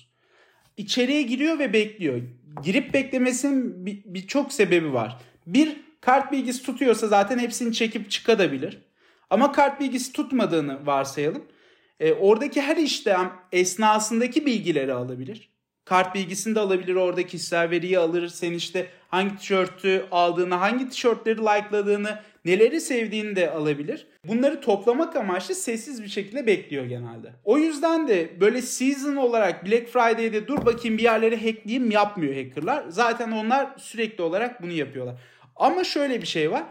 İçeriye 0.77 1.21
giriyor 1.21 1.59
ve 1.59 1.73
bekliyor. 1.73 2.21
Girip 2.63 2.93
beklemesinin 2.93 3.85
birçok 3.85 4.47
bir 4.47 4.53
sebebi 4.53 4.93
var. 4.93 5.17
Bir 5.47 5.88
kart 6.01 6.31
bilgisi 6.31 6.63
tutuyorsa 6.63 7.07
zaten 7.07 7.39
hepsini 7.39 7.73
çekip 7.73 8.11
çıkabilir. 8.11 8.77
Ama 9.29 9.51
kart 9.51 9.79
bilgisi 9.79 10.13
tutmadığını 10.13 10.85
varsayalım. 10.85 11.43
E, 11.99 12.13
oradaki 12.13 12.61
her 12.61 12.77
işlem 12.77 13.33
esnasındaki 13.51 14.45
bilgileri 14.45 14.93
alabilir. 14.93 15.49
Kart 15.85 16.15
bilgisini 16.15 16.55
de 16.55 16.59
alabilir, 16.59 16.95
orada 16.95 17.25
kişisel 17.25 17.69
veriyi 17.69 17.99
alır. 17.99 18.27
Sen 18.27 18.51
işte 18.51 18.87
hangi 19.07 19.37
tişörtü 19.37 20.05
aldığını, 20.11 20.55
hangi 20.55 20.89
tişörtleri 20.89 21.37
like'ladığını, 21.37 22.19
neleri 22.45 22.81
sevdiğini 22.81 23.35
de 23.35 23.51
alabilir. 23.51 24.07
Bunları 24.27 24.61
toplamak 24.61 25.15
amaçlı 25.15 25.55
sessiz 25.55 26.03
bir 26.03 26.07
şekilde 26.07 26.47
bekliyor 26.47 26.85
genelde. 26.85 27.33
O 27.43 27.57
yüzden 27.57 28.07
de 28.07 28.29
böyle 28.39 28.61
season 28.61 29.15
olarak 29.15 29.65
Black 29.65 29.87
Friday'de 29.87 30.47
dur 30.47 30.65
bakayım 30.65 30.97
bir 30.97 31.03
yerleri 31.03 31.35
hackleyeyim 31.35 31.91
yapmıyor 31.91 32.35
hackerlar. 32.35 32.83
Zaten 32.89 33.31
onlar 33.31 33.69
sürekli 33.77 34.23
olarak 34.23 34.61
bunu 34.61 34.71
yapıyorlar. 34.71 35.15
Ama 35.59 35.83
şöyle 35.83 36.21
bir 36.21 36.27
şey 36.27 36.51
var. 36.51 36.63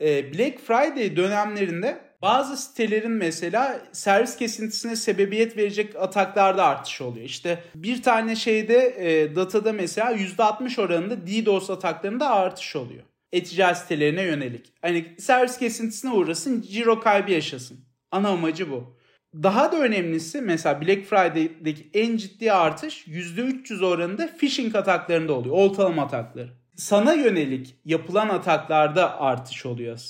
Ee, 0.00 0.32
Black 0.32 0.60
Friday 0.60 1.16
dönemlerinde 1.16 1.98
bazı 2.22 2.56
sitelerin 2.56 3.10
mesela 3.10 3.80
servis 3.92 4.36
kesintisine 4.36 4.96
sebebiyet 4.96 5.56
verecek 5.56 5.96
ataklarda 5.96 6.64
artış 6.64 7.00
oluyor. 7.00 7.26
İşte 7.26 7.64
bir 7.74 8.02
tane 8.02 8.36
şeyde 8.36 8.78
e, 8.98 9.36
datada 9.36 9.72
mesela 9.72 10.12
%60 10.12 10.80
oranında 10.80 11.26
DDoS 11.26 11.70
ataklarında 11.70 12.30
artış 12.30 12.76
oluyor. 12.76 13.02
E-ticaret 13.32 13.78
sitelerine 13.78 14.22
yönelik. 14.22 14.72
Hani 14.82 15.14
servis 15.18 15.58
kesintisine 15.58 16.10
uğrasın, 16.10 16.62
ciro 16.62 17.00
kaybı 17.00 17.30
yaşasın. 17.32 17.78
Ana 18.10 18.28
amacı 18.28 18.70
bu. 18.70 18.96
Daha 19.34 19.72
da 19.72 19.78
önemlisi 19.78 20.40
mesela 20.40 20.80
Black 20.80 21.06
Friday'deki 21.06 21.90
en 21.94 22.16
ciddi 22.16 22.52
artış 22.52 23.06
%300 23.08 23.84
oranında 23.84 24.36
phishing 24.36 24.76
ataklarında 24.76 25.32
oluyor. 25.32 25.54
Oltalama 25.54 26.02
atakları. 26.02 26.65
Sana 26.76 27.12
yönelik 27.12 27.74
yapılan 27.84 28.28
ataklarda 28.28 29.20
artış 29.20 29.66
oluyor. 29.66 30.00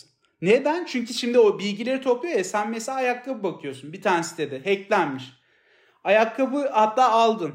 Neden? 0.42 0.84
Çünkü 0.84 1.14
şimdi 1.14 1.38
o 1.38 1.58
bilgileri 1.58 2.00
topluyor 2.00 2.38
ya 2.38 2.44
sen 2.44 2.70
mesela 2.70 2.98
ayakkabı 2.98 3.42
bakıyorsun 3.42 3.92
bir 3.92 4.02
tane 4.02 4.22
sitede 4.22 4.58
hacklenmiş. 4.58 5.24
Ayakkabı 6.04 6.68
hatta 6.72 7.10
aldın. 7.10 7.54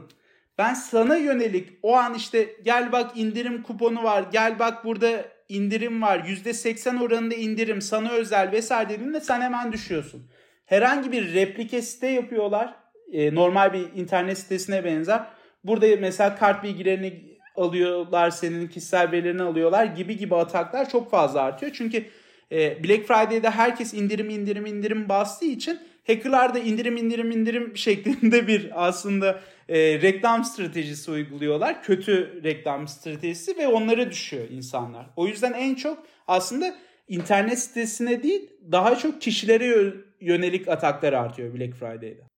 Ben 0.58 0.74
sana 0.74 1.18
yönelik 1.18 1.70
o 1.82 1.96
an 1.96 2.14
işte 2.14 2.56
gel 2.64 2.92
bak 2.92 3.18
indirim 3.18 3.64
kuponu 3.64 4.04
var 4.04 4.26
gel 4.32 4.60
bak 4.60 4.86
burada 4.86 5.26
indirim 5.50 6.02
var 6.02 6.20
%80 6.20 7.04
oranında 7.04 7.36
indirim 7.36 7.82
sana 7.82 8.12
özel 8.12 8.52
vesaire 8.52 8.90
dediğinde 8.90 9.22
sen 9.22 9.42
hemen 9.42 9.74
düşüyorsun. 9.74 10.32
Herhangi 10.66 11.12
bir 11.12 11.34
replike 11.34 11.82
site 11.82 12.08
yapıyorlar. 12.08 12.76
E, 13.12 13.36
normal 13.36 13.74
bir 13.74 13.94
internet 13.96 14.38
sitesine 14.38 14.84
benzer. 14.84 15.24
Burada 15.64 15.88
mesela 16.00 16.36
kart 16.36 16.64
bilgilerini 16.64 17.31
alıyorlar 17.56 18.30
senin 18.30 18.68
kişisel 18.68 19.12
verilerini 19.12 19.44
alıyorlar 19.44 19.86
gibi 19.86 20.18
gibi 20.18 20.36
ataklar 20.36 20.90
çok 20.90 21.12
fazla 21.12 21.42
artıyor. 21.42 21.72
Çünkü 21.76 22.06
e, 22.52 22.84
Black 22.84 23.08
Friday'de 23.08 23.50
herkes 23.50 23.94
indirim 23.94 24.30
indirim 24.30 24.66
indirim 24.66 25.10
bastığı 25.10 25.46
için 25.46 25.80
hackerlar 26.08 26.54
da 26.54 26.60
indirim 26.60 26.98
indirim 26.98 27.32
indirim 27.32 27.72
şeklinde 27.78 28.48
bir 28.48 28.88
aslında 28.88 29.40
e, 29.70 30.02
reklam 30.02 30.44
stratejisi 30.44 31.12
uyguluyorlar. 31.12 31.84
Kötü 31.84 32.44
reklam 32.44 32.88
stratejisi 32.88 33.58
ve 33.58 33.68
onlara 33.68 34.12
düşüyor 34.12 34.50
insanlar. 34.50 35.06
O 35.16 35.28
yüzden 35.28 35.54
en 35.54 35.76
çok 35.76 36.06
aslında 36.28 36.76
internet 37.08 37.60
sitesine 37.60 38.24
değil 38.24 38.50
daha 38.72 38.96
çok 38.96 39.22
kişilere 39.22 39.94
yönelik 40.22 40.68
ataklar 40.68 41.14
artıyor 41.14 41.54
Black 41.54 41.76
Friday'de. 41.76 42.31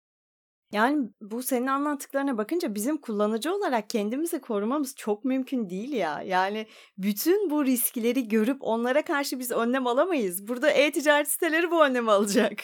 Yani 0.73 1.09
bu 1.21 1.43
senin 1.43 1.67
anlattıklarına 1.67 2.39
bakınca 2.39 2.75
bizim 2.75 2.97
kullanıcı 2.97 3.55
olarak 3.55 3.91
kendimizi 3.91 4.41
korumamız 4.41 4.95
çok 4.97 5.25
mümkün 5.25 5.71
değil 5.71 5.93
ya. 5.93 6.23
Yani 6.27 6.67
bütün 6.99 7.51
bu 7.51 7.65
riskleri 7.65 8.29
görüp 8.29 8.57
onlara 8.61 9.03
karşı 9.03 9.39
biz 9.39 9.51
önlem 9.51 9.87
alamayız. 9.87 10.49
Burada 10.49 10.71
e-ticaret 10.71 11.29
siteleri 11.29 11.71
bu 11.71 11.85
önlemi 11.85 12.11
alacak. 12.11 12.59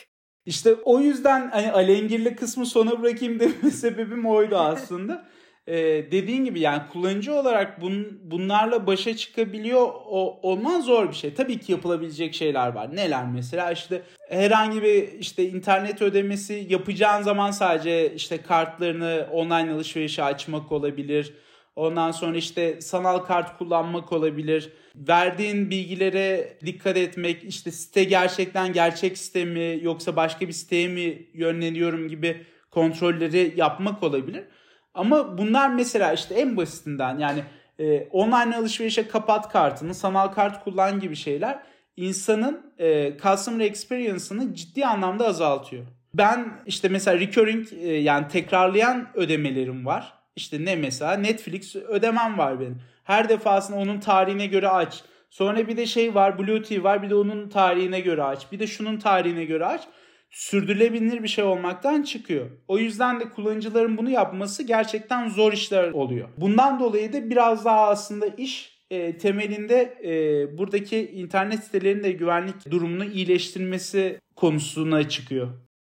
İşte 0.47 0.75
o 0.75 1.01
yüzden 1.01 1.51
hani 1.51 1.73
alengirli 1.73 2.37
kısmı 2.37 2.67
sona 2.67 3.03
bırakayım 3.03 3.41
deme 3.41 3.71
sebebim 3.71 4.27
oydu 4.27 4.57
aslında 4.57 5.29
e, 5.69 5.77
dediğin 6.13 6.45
gibi 6.45 6.61
yani 6.61 6.83
kullanıcı 6.93 7.35
olarak 7.35 7.81
bun, 7.81 8.21
bunlarla 8.23 8.87
başa 8.87 9.17
çıkabiliyor 9.17 9.89
o, 10.07 10.41
olman 10.43 10.81
zor 10.81 11.09
bir 11.09 11.15
şey. 11.15 11.35
Tabii 11.35 11.59
ki 11.59 11.73
yapılabilecek 11.73 12.35
şeyler 12.35 12.69
var. 12.69 12.97
Neler 12.97 13.27
mesela 13.27 13.73
işte 13.73 14.03
herhangi 14.29 14.83
bir 14.83 15.13
işte 15.13 15.49
internet 15.49 16.03
ödemesi 16.03 16.67
yapacağın 16.69 17.23
zaman 17.23 17.51
sadece 17.51 18.15
işte 18.15 18.43
kartlarını 18.43 19.27
online 19.33 19.73
alışverişe 19.73 20.23
açmak 20.23 20.73
olabilir. 20.73 21.35
Ondan 21.77 22.11
sonra 22.11 22.37
işte 22.37 22.81
sanal 22.81 23.19
kart 23.19 23.59
kullanmak 23.59 24.13
olabilir. 24.13 24.73
Verdiğin 24.95 25.71
bilgilere 25.71 26.57
dikkat 26.67 26.97
etmek, 26.97 27.45
işte 27.45 27.71
site 27.71 28.05
gerçekten 28.05 28.73
gerçek 28.73 29.19
site 29.19 29.45
mi 29.45 29.79
yoksa 29.83 30.17
başka 30.17 30.49
bir 30.49 30.53
siteye 30.53 30.89
mi 30.89 31.27
yönleniyorum 31.35 32.09
gibi 32.09 32.47
kontrolleri 32.71 33.53
yapmak 33.57 34.03
olabilir. 34.03 34.45
Ama 34.95 35.39
bunlar 35.39 35.71
mesela 35.71 36.13
işte 36.13 36.35
en 36.35 36.57
basitinden 36.57 37.19
yani 37.19 37.43
e, 37.79 38.01
online 38.01 38.57
alışverişe 38.57 39.09
kapat 39.09 39.53
kartını, 39.53 39.95
sanal 39.95 40.29
kart 40.29 40.65
kullan 40.65 41.01
gibi 41.01 41.17
şeyler 41.17 41.59
insanın 41.97 42.73
e, 42.79 43.13
customer 43.23 43.65
experience'ını 43.65 44.55
ciddi 44.55 44.87
anlamda 44.87 45.27
azaltıyor. 45.27 45.85
Ben 46.15 46.53
işte 46.67 46.89
mesela 46.89 47.21
recurring 47.21 47.73
e, 47.73 47.87
yani 47.87 48.29
tekrarlayan 48.29 49.09
ödemelerim 49.15 49.87
var. 49.87 50.13
İşte 50.37 50.65
ne 50.65 50.77
mesela 50.77 51.13
Netflix 51.13 51.77
ödemem 51.77 52.39
var 52.39 52.61
benim. 52.61 52.83
Her 53.05 53.29
defasında 53.29 53.77
onun 53.77 54.01
tarihine 54.01 54.47
göre 54.47 54.69
aç. 54.69 55.03
Sonra 55.31 55.69
bir 55.69 55.77
de 55.77 55.87
şey 55.87 56.15
var 56.15 56.39
Blue 56.39 56.63
TV 56.63 56.83
var 56.83 57.03
bir 57.03 57.11
de 57.11 57.15
onun 57.15 57.49
tarihine 57.49 58.01
göre 58.01 58.23
aç. 58.23 58.53
Bir 58.53 58.59
de 58.59 58.67
şunun 58.67 58.99
tarihine 58.99 59.45
göre 59.45 59.65
aç 59.67 59.83
sürdürülebilir 60.31 61.23
bir 61.23 61.29
şey 61.29 61.45
olmaktan 61.45 62.03
çıkıyor. 62.03 62.51
O 62.69 62.79
yüzden 62.79 63.21
de 63.21 63.31
kullanıcıların 63.31 63.97
bunu 63.97 64.11
yapması 64.11 64.63
gerçekten 64.63 65.29
zor 65.29 65.53
işler 65.53 65.91
oluyor. 65.91 66.29
Bundan 66.37 66.81
dolayı 66.81 67.13
da 67.13 67.31
biraz 67.31 67.65
daha 67.65 67.89
aslında 67.89 68.27
iş 68.27 68.79
e, 68.91 69.19
temelinde 69.19 69.99
e, 70.05 70.59
buradaki 70.59 71.11
internet 71.11 71.65
sitelerinin 71.65 72.05
de 72.05 72.13
güvenlik 72.13 72.71
durumunu 72.71 73.05
iyileştirmesi 73.05 74.21
konusuna 74.37 75.09
çıkıyor. 75.09 75.49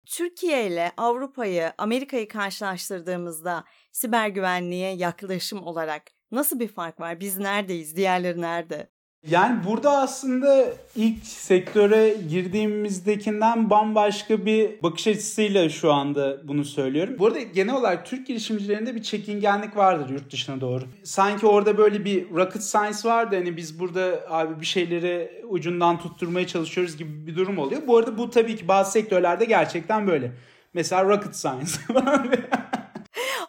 Türkiye 0.06 0.68
ile 0.68 0.92
Avrupa'yı, 0.98 1.72
Amerika'yı 1.78 2.28
karşılaştırdığımızda 2.28 3.64
siber 3.92 4.28
güvenliğe 4.28 4.96
yaklaşım 4.96 5.64
olarak 5.64 6.04
nasıl 6.32 6.60
bir 6.60 6.68
fark 6.68 7.00
var? 7.00 7.20
Biz 7.20 7.38
neredeyiz? 7.38 7.96
Diğerleri 7.96 8.42
nerede? 8.42 8.93
Yani 9.30 9.60
burada 9.66 9.98
aslında 9.98 10.66
ilk 10.96 11.26
sektöre 11.26 12.16
girdiğimizdekinden 12.30 13.70
bambaşka 13.70 14.46
bir 14.46 14.84
bakış 14.84 15.08
açısıyla 15.08 15.70
şu 15.70 15.94
anda 15.94 16.48
bunu 16.48 16.66
söylüyorum. 16.66 17.16
Bu 17.20 17.28
arada 17.28 17.40
genel 17.40 17.76
olarak 17.76 18.06
Türk 18.06 18.28
girişimcilerinde 18.28 18.96
bir 18.96 19.04
çekingenlik 19.04 19.78
vardır 19.78 20.10
yurt 20.10 20.32
dışına 20.32 20.62
doğru. 20.62 20.84
Sanki 21.04 21.46
orada 21.46 21.78
böyle 21.78 22.06
bir 22.06 22.30
rocket 22.30 22.64
science 22.64 22.98
vardı 23.04 23.36
hani 23.36 23.58
biz 23.58 23.80
burada 23.80 24.20
abi 24.30 24.60
bir 24.60 24.66
şeyleri 24.66 25.44
ucundan 25.50 26.00
tutturmaya 26.00 26.48
çalışıyoruz 26.48 26.98
gibi 26.98 27.28
bir 27.28 27.36
durum 27.36 27.58
oluyor. 27.58 27.82
Bu 27.88 27.98
arada 27.98 28.18
bu 28.18 28.30
tabii 28.30 28.56
ki 28.56 28.68
bazı 28.68 28.92
sektörlerde 28.92 29.46
gerçekten 29.46 30.08
böyle. 30.08 30.32
Mesela 30.74 31.04
rocket 31.04 31.36
science 31.36 31.72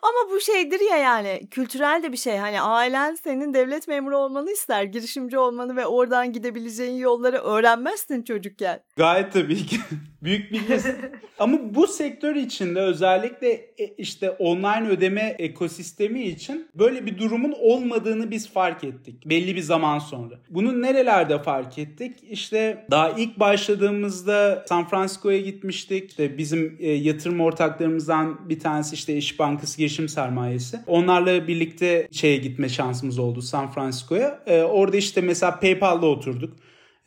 Ama 0.03 0.33
bu 0.33 0.41
şeydir 0.41 0.81
ya 0.91 0.97
yani 0.97 1.41
kültürel 1.51 2.03
de 2.03 2.13
bir 2.13 2.17
şey. 2.17 2.37
Hani 2.37 2.61
ailen 2.61 3.15
senin 3.15 3.55
devlet 3.55 3.89
memuru 3.89 4.17
olmanı 4.17 4.51
ister. 4.51 4.85
Girişimci 4.85 5.39
olmanı 5.39 5.77
ve 5.77 5.87
oradan 5.87 6.33
gidebileceğin 6.33 6.97
yolları 6.97 7.39
öğrenmezsin 7.39 8.23
çocukken. 8.23 8.81
Gayet 8.97 9.33
tabii 9.33 9.67
ki. 9.67 9.77
Büyük 10.23 10.53
bir 10.53 10.63
Ama 11.39 11.75
bu 11.75 11.87
sektör 11.87 12.35
içinde 12.35 12.81
özellikle 12.81 13.49
e, 13.53 13.87
işte 13.99 14.31
online 14.31 14.89
ödeme 14.89 15.37
ekosistemi 15.39 16.23
için 16.23 16.69
böyle 16.75 17.07
bir 17.07 17.19
durumun 17.19 17.55
olmadığını 17.61 18.31
biz 18.31 18.51
fark 18.51 18.85
ettik. 18.85 19.27
Belli 19.27 19.57
bir 19.57 19.61
zaman 19.61 19.99
sonra. 19.99 20.35
Bunu 20.51 20.83
nerelerde 20.83 21.43
fark 21.43 21.79
ettik? 21.79 22.17
İşte 22.31 22.87
daha 22.91 23.11
ilk 23.11 23.41
başladığımızda 23.41 24.65
San 24.69 24.89
Francisco'ya 24.89 25.41
gitmiştik. 25.41 26.11
İşte 26.11 26.39
bizim 26.39 26.77
e, 26.81 26.91
yatırım 26.91 27.41
ortaklarımızdan 27.41 28.49
bir 28.49 28.61
tanesi 28.61 28.95
işte 28.95 29.17
İş 29.17 29.39
Bankası 29.39 29.81
Girişim 29.85 30.09
Sermayesi. 30.09 30.81
Onlarla 30.87 31.49
birlikte 31.49 32.09
şeye 32.13 32.37
gitme 32.37 32.69
şansımız 32.69 33.19
oldu 33.19 33.43
San 33.43 33.73
Francisco'ya. 33.73 34.43
E, 34.47 34.63
orada 34.63 34.97
işte 34.97 35.21
mesela 35.21 35.61
PayPal'da 35.61 36.07
oturduk. 36.07 36.57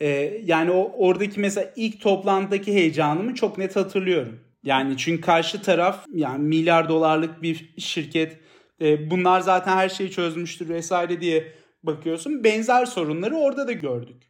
Ee, 0.02 0.42
yani 0.46 0.72
o 0.72 0.92
oradaki 0.98 1.40
mesela 1.40 1.74
ilk 1.76 2.02
toplantıdaki 2.02 2.74
heyecanımı 2.74 3.36
çok 3.36 3.58
net 3.58 3.76
hatırlıyorum. 3.76 4.40
Yani 4.64 4.98
çünkü 4.98 5.22
karşı 5.22 5.62
taraf 5.62 6.06
yani 6.14 6.44
milyar 6.44 6.90
dolarlık 6.90 7.42
bir 7.42 7.74
şirket. 7.78 8.40
E, 8.82 9.12
bunlar 9.12 9.40
zaten 9.40 9.78
her 9.78 9.90
şeyi 9.90 10.12
çözmüştür 10.12 10.70
vesaire 10.70 11.22
diye 11.22 11.54
bakıyorsun. 11.84 12.44
Benzer 12.44 12.86
sorunları 12.86 13.36
orada 13.36 13.68
da 13.68 13.72
gördük. 13.72 14.24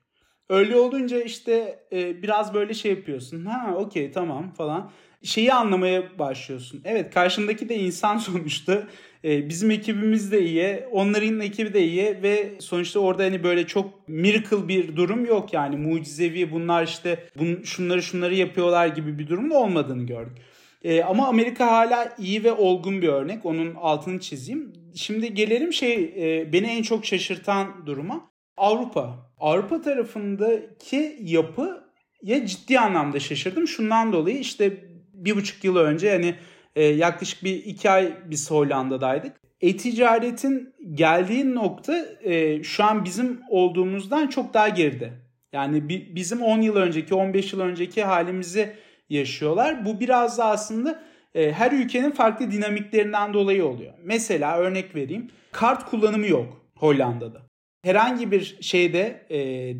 Öyle 0.50 0.76
olunca 0.76 1.20
işte 1.22 1.80
e, 1.94 2.24
biraz 2.24 2.54
böyle 2.54 2.74
şey 2.74 2.92
yapıyorsun. 2.92 3.46
Ha 3.46 3.76
okey 3.76 4.12
tamam 4.12 4.54
falan. 4.54 4.92
Şeyi 5.28 5.54
anlamaya 5.54 6.20
başlıyorsun. 6.20 6.82
Evet 6.86 7.14
karşındaki 7.14 7.70
de 7.70 7.76
insan 7.76 8.18
sonuçta 8.28 8.84
e, 9.24 9.50
bizim 9.50 9.72
ekibimiz 9.72 10.32
de 10.32 10.46
iyi, 10.46 10.84
onların 10.92 11.40
ekibi 11.40 11.74
de 11.74 11.86
iyi 11.88 12.04
ve 12.24 12.52
sonuçta 12.60 13.00
orada 13.00 13.24
hani 13.24 13.44
böyle 13.44 13.68
çok 13.68 14.08
miracle 14.10 14.68
bir 14.68 14.96
durum 14.96 15.26
yok 15.26 15.54
yani 15.54 15.78
mucizevi 15.78 16.52
bunlar 16.52 16.84
işte 16.84 17.24
bun, 17.40 17.62
şunları 17.64 18.04
şunları 18.04 18.36
yapıyorlar 18.36 18.88
gibi 18.88 19.20
bir 19.20 19.28
durumun 19.28 19.50
olmadığını 19.50 20.04
gördük. 20.04 20.38
E, 20.84 21.04
ama 21.04 21.28
Amerika 21.28 21.68
hala 21.72 22.16
iyi 22.20 22.44
ve 22.44 22.52
olgun 22.52 23.02
bir 23.02 23.08
örnek. 23.08 23.46
Onun 23.46 23.76
altını 23.76 24.20
çizeyim. 24.20 24.74
Şimdi 24.96 25.34
gelelim 25.34 25.74
şey 25.74 26.14
e, 26.18 26.54
beni 26.54 26.68
en 26.68 26.82
çok 26.82 27.06
şaşırtan 27.06 27.86
duruma. 27.86 28.32
Avrupa. 28.58 29.32
Avrupa 29.40 29.82
tarafındaki 29.82 31.18
yapı 31.22 31.88
ya 32.22 32.46
ciddi 32.46 32.80
anlamda 32.80 33.20
şaşırdım. 33.20 33.68
Şundan 33.68 34.14
dolayı 34.14 34.38
işte 34.38 34.87
bir 35.26 35.36
buçuk 35.36 35.64
yıl 35.64 35.76
önce 35.76 36.08
yani 36.08 36.36
e, 36.76 36.84
yaklaşık 36.84 37.44
bir 37.44 37.56
iki 37.56 37.90
ay 37.90 38.14
biz 38.26 38.52
Hollanda'daydık. 38.52 39.34
E-ticaretin 39.62 40.74
geldiği 40.94 41.56
nokta 41.56 42.06
e, 42.24 42.64
şu 42.64 42.84
an 42.84 43.06
bizim 43.06 43.42
olduğumuzdan 43.50 44.28
çok 44.28 44.54
daha 44.54 44.70
geride. 44.70 45.14
Yani 45.54 45.90
bi, 45.90 46.16
bizim 46.16 46.42
10 46.42 46.62
yıl 46.62 46.76
önceki 46.76 47.14
15 47.16 47.54
yıl 47.54 47.60
önceki 47.60 48.04
halimizi 48.04 48.74
yaşıyorlar. 49.10 49.86
Bu 49.86 50.00
biraz 50.00 50.38
da 50.38 50.46
aslında 50.46 51.04
e, 51.36 51.52
her 51.52 51.72
ülkenin 51.72 52.12
farklı 52.12 52.52
dinamiklerinden 52.52 53.34
dolayı 53.34 53.66
oluyor. 53.66 53.94
Mesela 54.04 54.58
örnek 54.58 54.96
vereyim. 54.96 55.32
Kart 55.52 55.86
kullanımı 55.86 56.28
yok 56.28 56.62
Hollanda'da 56.76 57.47
herhangi 57.88 58.32
bir 58.32 58.58
şeyde 58.62 59.26
e, 59.30 59.38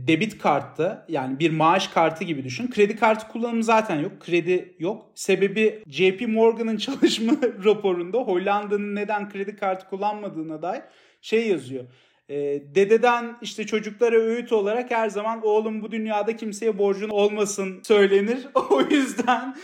debit 0.08 0.38
kartta 0.38 1.06
yani 1.10 1.40
bir 1.40 1.52
maaş 1.52 1.88
kartı 1.88 2.24
gibi 2.24 2.44
düşün. 2.44 2.70
Kredi 2.72 2.96
kartı 2.96 3.28
kullanımı 3.28 3.64
zaten 3.64 4.00
yok. 4.00 4.12
Kredi 4.20 4.76
yok. 4.80 5.12
Sebebi 5.16 5.84
JP 5.88 6.28
Morgan'ın 6.28 6.78
çalışma 6.88 7.34
raporunda 7.66 8.18
Hollanda'nın 8.18 8.96
neden 8.96 9.30
kredi 9.30 9.56
kartı 9.56 9.90
kullanmadığına 9.90 10.62
dair 10.62 10.82
şey 11.22 11.48
yazıyor. 11.48 11.84
E, 12.30 12.36
dededen 12.76 13.38
işte 13.42 13.66
çocuklara 13.66 14.16
öğüt 14.16 14.52
olarak 14.52 14.92
her 14.92 15.10
zaman 15.10 15.46
oğlum 15.46 15.82
bu 15.82 15.92
dünyada 15.92 16.36
kimseye 16.36 16.78
borcun 16.78 17.10
olmasın 17.10 17.82
söylenir. 17.84 18.48
O 18.70 18.82
yüzden 18.82 19.56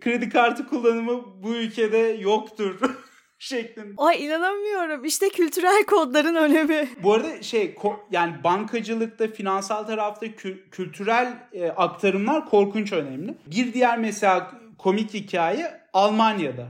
kredi 0.00 0.28
kartı 0.28 0.66
kullanımı 0.66 1.42
bu 1.42 1.54
ülkede 1.54 1.98
yoktur. 2.20 2.80
şeklinde. 3.38 3.94
Ay 3.96 4.24
inanamıyorum. 4.24 5.04
İşte 5.04 5.28
kültürel 5.28 5.84
kodların 5.84 6.34
önemi. 6.34 6.88
Bu 7.02 7.14
arada 7.14 7.42
şey 7.42 7.74
yani 8.10 8.34
bankacılıkta, 8.44 9.28
finansal 9.28 9.84
tarafta 9.84 10.26
kü- 10.26 10.70
kültürel 10.70 11.32
e, 11.52 11.68
aktarımlar 11.68 12.46
korkunç 12.46 12.92
önemli. 12.92 13.34
Bir 13.46 13.72
diğer 13.72 13.98
mesela 13.98 14.50
komik 14.78 15.14
hikaye 15.14 15.80
Almanya'da. 15.92 16.66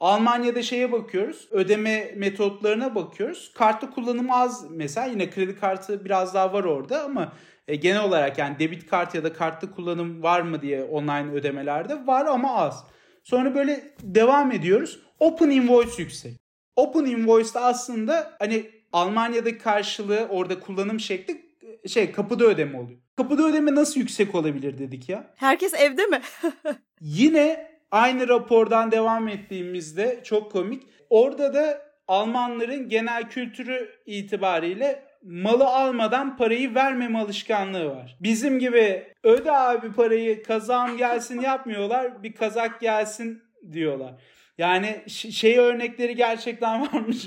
Almanya'da 0.00 0.62
şeye 0.62 0.92
bakıyoruz. 0.92 1.48
Ödeme 1.50 2.12
metotlarına 2.16 2.94
bakıyoruz. 2.94 3.52
Kartlı 3.54 3.90
kullanımı 3.90 4.36
az 4.36 4.70
mesela. 4.70 5.06
Yine 5.06 5.30
kredi 5.30 5.58
kartı 5.60 6.04
biraz 6.04 6.34
daha 6.34 6.52
var 6.52 6.64
orada 6.64 7.04
ama 7.04 7.32
e, 7.68 7.76
genel 7.76 8.02
olarak 8.02 8.38
yani 8.38 8.58
debit 8.58 8.86
kart 8.90 9.14
ya 9.14 9.24
da 9.24 9.32
kartlı 9.32 9.70
kullanım 9.74 10.22
var 10.22 10.40
mı 10.40 10.62
diye 10.62 10.84
online 10.84 11.32
ödemelerde 11.32 12.06
var 12.06 12.26
ama 12.26 12.56
az. 12.56 12.84
Sonra 13.22 13.54
böyle 13.54 13.94
devam 14.02 14.52
ediyoruz. 14.52 15.00
Open 15.18 15.50
Invoice 15.50 16.02
yüksek. 16.02 16.32
Open 16.76 17.04
Invoice'da 17.04 17.60
aslında 17.60 18.32
hani 18.38 18.70
Almanya'daki 18.92 19.58
karşılığı 19.58 20.26
orada 20.30 20.60
kullanım 20.60 21.00
şekli 21.00 21.46
şey 21.88 22.12
kapıda 22.12 22.44
ödeme 22.44 22.78
oluyor. 22.78 22.98
Kapıda 23.16 23.42
ödeme 23.42 23.74
nasıl 23.74 24.00
yüksek 24.00 24.34
olabilir 24.34 24.78
dedik 24.78 25.08
ya. 25.08 25.34
Herkes 25.36 25.74
evde 25.74 26.06
mi? 26.06 26.20
Yine 27.00 27.70
aynı 27.90 28.28
rapordan 28.28 28.90
devam 28.90 29.28
ettiğimizde 29.28 30.20
çok 30.24 30.52
komik. 30.52 30.82
Orada 31.10 31.54
da 31.54 31.86
Almanların 32.08 32.88
genel 32.88 33.30
kültürü 33.30 33.88
itibariyle 34.06 35.02
malı 35.22 35.66
almadan 35.66 36.36
parayı 36.36 36.74
vermeme 36.74 37.18
alışkanlığı 37.18 37.90
var. 37.90 38.16
Bizim 38.20 38.58
gibi 38.58 39.12
öde 39.22 39.52
abi 39.52 39.92
parayı 39.92 40.42
kazağım 40.42 40.96
gelsin 40.96 41.40
yapmıyorlar. 41.40 42.22
Bir 42.22 42.32
kazak 42.32 42.80
gelsin 42.80 43.42
diyorlar. 43.72 44.14
Yani 44.58 45.04
şey 45.10 45.58
örnekleri 45.58 46.16
gerçekten 46.16 46.80
varmış. 46.92 47.26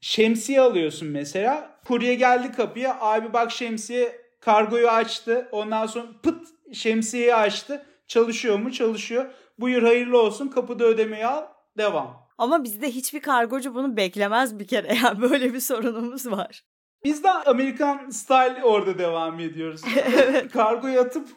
şemsiye 0.00 0.60
alıyorsun 0.60 1.08
mesela. 1.08 1.80
Kurye 1.86 2.14
geldi 2.14 2.52
kapıya. 2.52 2.96
Abi 3.00 3.32
bak 3.32 3.52
şemsiye 3.52 4.20
kargoyu 4.40 4.88
açtı. 4.88 5.48
Ondan 5.52 5.86
sonra 5.86 6.06
pıt 6.22 6.46
şemsiyeyi 6.72 7.34
açtı. 7.34 7.86
Çalışıyor 8.06 8.58
mu? 8.58 8.72
Çalışıyor. 8.72 9.26
Buyur 9.58 9.82
hayırlı 9.82 10.20
olsun. 10.22 10.48
Kapıda 10.48 10.84
ödemeyi 10.84 11.26
al. 11.26 11.46
Devam. 11.78 12.24
Ama 12.38 12.64
bizde 12.64 12.90
hiçbir 12.90 13.20
kargocu 13.20 13.74
bunu 13.74 13.96
beklemez 13.96 14.58
bir 14.58 14.66
kere. 14.66 14.94
Yani 14.94 15.20
böyle 15.30 15.54
bir 15.54 15.60
sorunumuz 15.60 16.30
var. 16.30 16.64
Biz 17.04 17.24
de 17.24 17.30
Amerikan 17.30 18.10
style 18.10 18.64
orada 18.64 18.98
devam 18.98 19.40
ediyoruz. 19.40 19.82
evet. 20.16 20.52
Kargoyu 20.52 21.00
atıp 21.00 21.28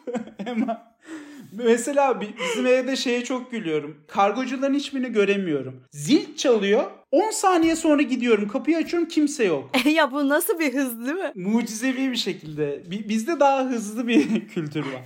hemen 0.44 0.87
Mesela 1.52 2.20
bizim 2.20 2.66
evde 2.66 2.96
şeye 2.96 3.24
çok 3.24 3.50
gülüyorum. 3.50 3.96
Kargocuların 4.08 4.74
hiçbirini 4.74 5.12
göremiyorum. 5.12 5.80
Zil 5.92 6.36
çalıyor. 6.36 6.84
10 7.12 7.30
saniye 7.30 7.76
sonra 7.76 8.02
gidiyorum. 8.02 8.48
Kapıyı 8.48 8.76
açıyorum 8.76 9.08
kimse 9.08 9.44
yok. 9.44 9.70
ya 9.86 10.12
bu 10.12 10.28
nasıl 10.28 10.58
bir 10.58 10.74
hız 10.74 11.06
değil 11.06 11.16
mi? 11.16 11.32
Mucizevi 11.34 12.10
bir 12.10 12.16
şekilde. 12.16 12.82
Bizde 12.90 13.40
daha 13.40 13.64
hızlı 13.64 14.08
bir 14.08 14.48
kültür 14.54 14.80
var. 14.80 15.02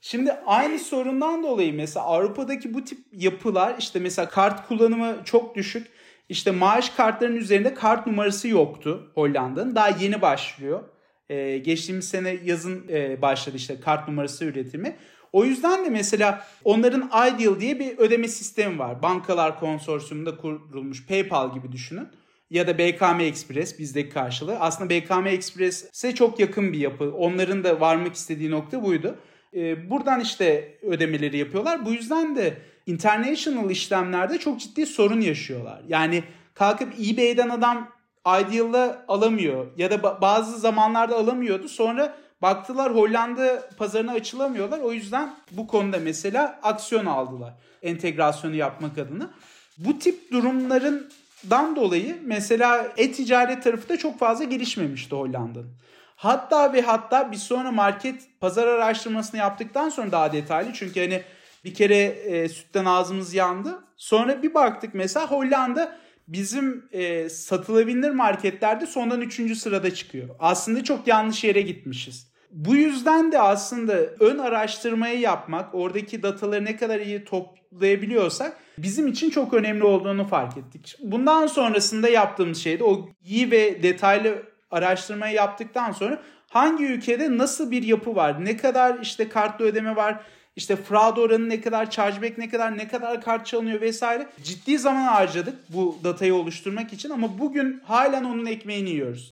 Şimdi 0.00 0.32
aynı 0.32 0.78
sorundan 0.78 1.42
dolayı 1.42 1.74
mesela 1.74 2.06
Avrupa'daki 2.06 2.74
bu 2.74 2.84
tip 2.84 2.98
yapılar 3.12 3.74
işte 3.78 4.00
mesela 4.00 4.28
kart 4.28 4.68
kullanımı 4.68 5.16
çok 5.24 5.54
düşük. 5.54 5.86
İşte 6.28 6.50
maaş 6.50 6.90
kartlarının 6.90 7.36
üzerinde 7.36 7.74
kart 7.74 8.06
numarası 8.06 8.48
yoktu 8.48 9.10
Hollanda'nın. 9.14 9.74
Daha 9.74 9.88
yeni 9.88 10.22
başlıyor. 10.22 10.80
Ee, 11.28 11.58
geçtiğimiz 11.58 12.08
sene 12.08 12.36
yazın 12.44 12.84
e, 12.88 13.22
başladı 13.22 13.56
işte 13.56 13.80
kart 13.80 14.08
numarası 14.08 14.44
üretimi. 14.44 14.96
O 15.34 15.44
yüzden 15.44 15.84
de 15.84 15.90
mesela 15.90 16.46
onların 16.64 17.06
Ideal 17.06 17.60
diye 17.60 17.78
bir 17.78 17.98
ödeme 17.98 18.28
sistemi 18.28 18.78
var. 18.78 19.02
Bankalar 19.02 19.60
konsorsiyumunda 19.60 20.36
kurulmuş 20.36 21.06
PayPal 21.06 21.54
gibi 21.54 21.72
düşünün. 21.72 22.08
Ya 22.50 22.66
da 22.66 22.78
BKM 22.78 23.20
Express 23.20 23.78
bizdeki 23.78 24.10
karşılığı. 24.10 24.58
Aslında 24.60 24.90
BKM 24.90 25.26
Express'e 25.26 26.14
çok 26.14 26.40
yakın 26.40 26.72
bir 26.72 26.78
yapı. 26.78 27.12
Onların 27.12 27.64
da 27.64 27.80
varmak 27.80 28.14
istediği 28.14 28.50
nokta 28.50 28.82
buydu. 28.82 29.18
Ee, 29.54 29.90
buradan 29.90 30.20
işte 30.20 30.78
ödemeleri 30.82 31.38
yapıyorlar. 31.38 31.86
Bu 31.86 31.92
yüzden 31.92 32.36
de 32.36 32.58
international 32.86 33.70
işlemlerde 33.70 34.38
çok 34.38 34.60
ciddi 34.60 34.86
sorun 34.86 35.20
yaşıyorlar. 35.20 35.82
Yani 35.88 36.24
kalkıp 36.54 36.92
eBay'den 37.00 37.48
adam 37.48 37.88
Ideal'la 38.26 39.04
alamıyor 39.08 39.66
ya 39.76 39.90
da 39.90 40.20
bazı 40.20 40.58
zamanlarda 40.58 41.16
alamıyordu. 41.16 41.68
Sonra 41.68 42.23
Baktılar 42.42 42.94
Hollanda 42.94 43.68
pazarına 43.78 44.12
açılamıyorlar. 44.12 44.78
O 44.78 44.92
yüzden 44.92 45.34
bu 45.50 45.66
konuda 45.66 45.98
mesela 45.98 46.60
aksiyon 46.62 47.06
aldılar. 47.06 47.54
Entegrasyonu 47.82 48.54
yapmak 48.54 48.98
adına. 48.98 49.30
Bu 49.78 49.98
tip 49.98 50.32
durumlarından 50.32 51.76
dolayı 51.76 52.18
mesela 52.22 52.92
e-ticaret 52.96 53.64
tarafı 53.64 53.88
da 53.88 53.96
çok 53.96 54.18
fazla 54.18 54.44
gelişmemişti 54.44 55.16
Hollanda'nın. 55.16 55.76
Hatta 56.16 56.72
ve 56.72 56.82
hatta 56.82 57.32
bir 57.32 57.36
sonra 57.36 57.72
market 57.72 58.40
pazar 58.40 58.66
araştırmasını 58.66 59.40
yaptıktan 59.40 59.88
sonra 59.88 60.12
daha 60.12 60.32
detaylı 60.32 60.72
çünkü 60.72 61.00
hani 61.00 61.22
bir 61.64 61.74
kere 61.74 62.02
e, 62.04 62.48
sütten 62.48 62.84
ağzımız 62.84 63.34
yandı. 63.34 63.84
Sonra 63.96 64.42
bir 64.42 64.54
baktık 64.54 64.94
mesela 64.94 65.30
Hollanda 65.30 65.96
bizim 66.28 66.88
e, 66.92 67.28
satılabilir 67.28 68.10
marketlerde 68.10 68.86
sondan 68.86 69.20
3. 69.20 69.58
sırada 69.58 69.94
çıkıyor. 69.94 70.28
Aslında 70.38 70.84
çok 70.84 71.06
yanlış 71.06 71.44
yere 71.44 71.62
gitmişiz. 71.62 72.34
Bu 72.50 72.76
yüzden 72.76 73.32
de 73.32 73.40
aslında 73.40 73.94
ön 74.20 74.38
araştırmayı 74.38 75.20
yapmak, 75.20 75.74
oradaki 75.74 76.22
dataları 76.22 76.64
ne 76.64 76.76
kadar 76.76 77.00
iyi 77.00 77.24
toplayabiliyorsak 77.24 78.56
bizim 78.78 79.06
için 79.06 79.30
çok 79.30 79.54
önemli 79.54 79.84
olduğunu 79.84 80.24
fark 80.26 80.56
ettik. 80.56 80.96
Bundan 81.00 81.46
sonrasında 81.46 82.08
yaptığımız 82.08 82.58
şey 82.58 82.78
de 82.78 82.84
o 82.84 83.08
iyi 83.24 83.50
ve 83.50 83.82
detaylı 83.82 84.42
araştırmayı 84.70 85.34
yaptıktan 85.34 85.92
sonra 85.92 86.22
hangi 86.50 86.84
ülkede 86.84 87.38
nasıl 87.38 87.70
bir 87.70 87.82
yapı 87.82 88.14
var, 88.16 88.44
ne 88.44 88.56
kadar 88.56 88.98
işte 89.02 89.28
kartlı 89.28 89.64
ödeme 89.64 89.96
var, 89.96 90.20
işte 90.56 90.76
fraud 90.76 91.16
oranı 91.16 91.48
ne 91.48 91.60
kadar, 91.60 91.90
chargeback 91.90 92.38
ne 92.38 92.48
kadar, 92.48 92.78
ne 92.78 92.88
kadar 92.88 93.20
kart 93.20 93.46
çalınıyor 93.46 93.80
vesaire. 93.80 94.28
Ciddi 94.42 94.78
zaman 94.78 95.02
harcadık 95.02 95.54
bu 95.68 95.98
datayı 96.04 96.34
oluşturmak 96.34 96.92
için 96.92 97.10
ama 97.10 97.38
bugün 97.38 97.80
halen 97.80 98.24
onun 98.24 98.46
ekmeğini 98.46 98.90
yiyoruz. 98.90 99.30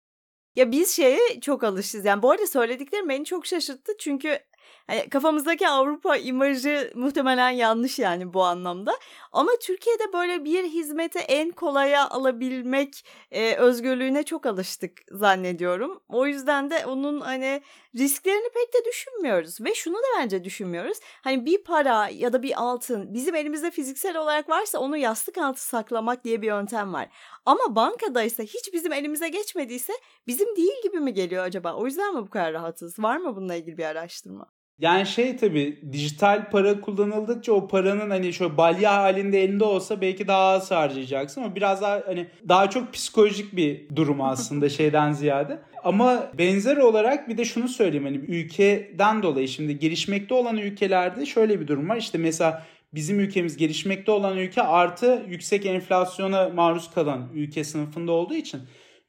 Ya 0.56 0.70
biz 0.70 0.90
şeye 0.90 1.40
çok 1.40 1.64
alışız. 1.64 2.04
Yani 2.04 2.22
bu 2.22 2.30
arada 2.30 2.46
söylediklerim 2.46 3.08
beni 3.08 3.24
çok 3.24 3.46
şaşırttı. 3.46 3.92
Çünkü 3.98 4.38
Hani 4.86 5.08
kafamızdaki 5.08 5.68
Avrupa 5.68 6.16
imajı 6.16 6.92
muhtemelen 6.94 7.50
yanlış 7.50 7.98
yani 7.98 8.34
bu 8.34 8.44
anlamda. 8.44 8.96
Ama 9.32 9.50
Türkiye'de 9.62 10.12
böyle 10.12 10.44
bir 10.44 10.64
hizmeti 10.64 11.18
en 11.18 11.50
kolaya 11.50 12.08
alabilmek 12.10 13.06
e, 13.30 13.54
özgürlüğüne 13.54 14.22
çok 14.22 14.46
alıştık 14.46 14.92
zannediyorum. 15.10 16.00
O 16.08 16.26
yüzden 16.26 16.70
de 16.70 16.86
onun 16.86 17.20
hani 17.20 17.62
risklerini 17.96 18.48
pek 18.54 18.74
de 18.74 18.84
düşünmüyoruz 18.88 19.60
ve 19.60 19.74
şunu 19.74 19.96
da 19.96 20.06
bence 20.18 20.44
düşünmüyoruz. 20.44 20.98
Hani 21.22 21.46
bir 21.46 21.64
para 21.64 22.08
ya 22.08 22.32
da 22.32 22.42
bir 22.42 22.62
altın 22.62 23.14
bizim 23.14 23.34
elimizde 23.34 23.70
fiziksel 23.70 24.16
olarak 24.16 24.48
varsa 24.48 24.78
onu 24.78 24.96
yastık 24.96 25.38
altı 25.38 25.66
saklamak 25.66 26.24
diye 26.24 26.42
bir 26.42 26.46
yöntem 26.46 26.92
var. 26.92 27.08
Ama 27.46 27.76
bankadaysa 27.76 28.42
hiç 28.42 28.72
bizim 28.72 28.92
elimize 28.92 29.28
geçmediyse 29.28 29.92
bizim 30.26 30.56
değil 30.56 30.82
gibi 30.82 31.00
mi 31.00 31.14
geliyor 31.14 31.44
acaba? 31.44 31.74
O 31.74 31.86
yüzden 31.86 32.14
mi 32.14 32.22
bu 32.22 32.30
kadar 32.30 32.52
rahatız? 32.52 32.98
Var 32.98 33.16
mı 33.16 33.36
bununla 33.36 33.54
ilgili 33.54 33.78
bir 33.78 33.84
araştırma? 33.84 34.63
Yani 34.78 35.06
şey 35.06 35.36
tabii 35.36 35.80
dijital 35.92 36.50
para 36.50 36.80
kullanıldıkça 36.80 37.52
o 37.52 37.68
paranın 37.68 38.10
hani 38.10 38.32
şöyle 38.32 38.56
balya 38.56 38.94
halinde 38.94 39.42
elinde 39.42 39.64
olsa 39.64 40.00
belki 40.00 40.28
daha 40.28 40.48
az 40.48 40.70
harcayacaksın 40.70 41.42
ama 41.42 41.56
biraz 41.56 41.82
daha 41.82 42.02
hani 42.06 42.26
daha 42.48 42.70
çok 42.70 42.92
psikolojik 42.92 43.56
bir 43.56 43.96
durum 43.96 44.20
aslında 44.20 44.68
şeyden 44.68 45.12
ziyade. 45.12 45.58
Ama 45.84 46.30
benzer 46.38 46.76
olarak 46.76 47.28
bir 47.28 47.38
de 47.38 47.44
şunu 47.44 47.68
söyleyeyim 47.68 48.04
hani 48.04 48.16
ülkeden 48.16 49.22
dolayı 49.22 49.48
şimdi 49.48 49.78
gelişmekte 49.78 50.34
olan 50.34 50.56
ülkelerde 50.56 51.26
şöyle 51.26 51.60
bir 51.60 51.68
durum 51.68 51.88
var. 51.88 51.96
İşte 51.96 52.18
mesela 52.18 52.62
bizim 52.94 53.20
ülkemiz 53.20 53.56
gelişmekte 53.56 54.12
olan 54.12 54.36
ülke 54.36 54.62
artı 54.62 55.22
yüksek 55.28 55.66
enflasyona 55.66 56.48
maruz 56.48 56.90
kalan 56.90 57.28
ülke 57.34 57.64
sınıfında 57.64 58.12
olduğu 58.12 58.34
için 58.34 58.60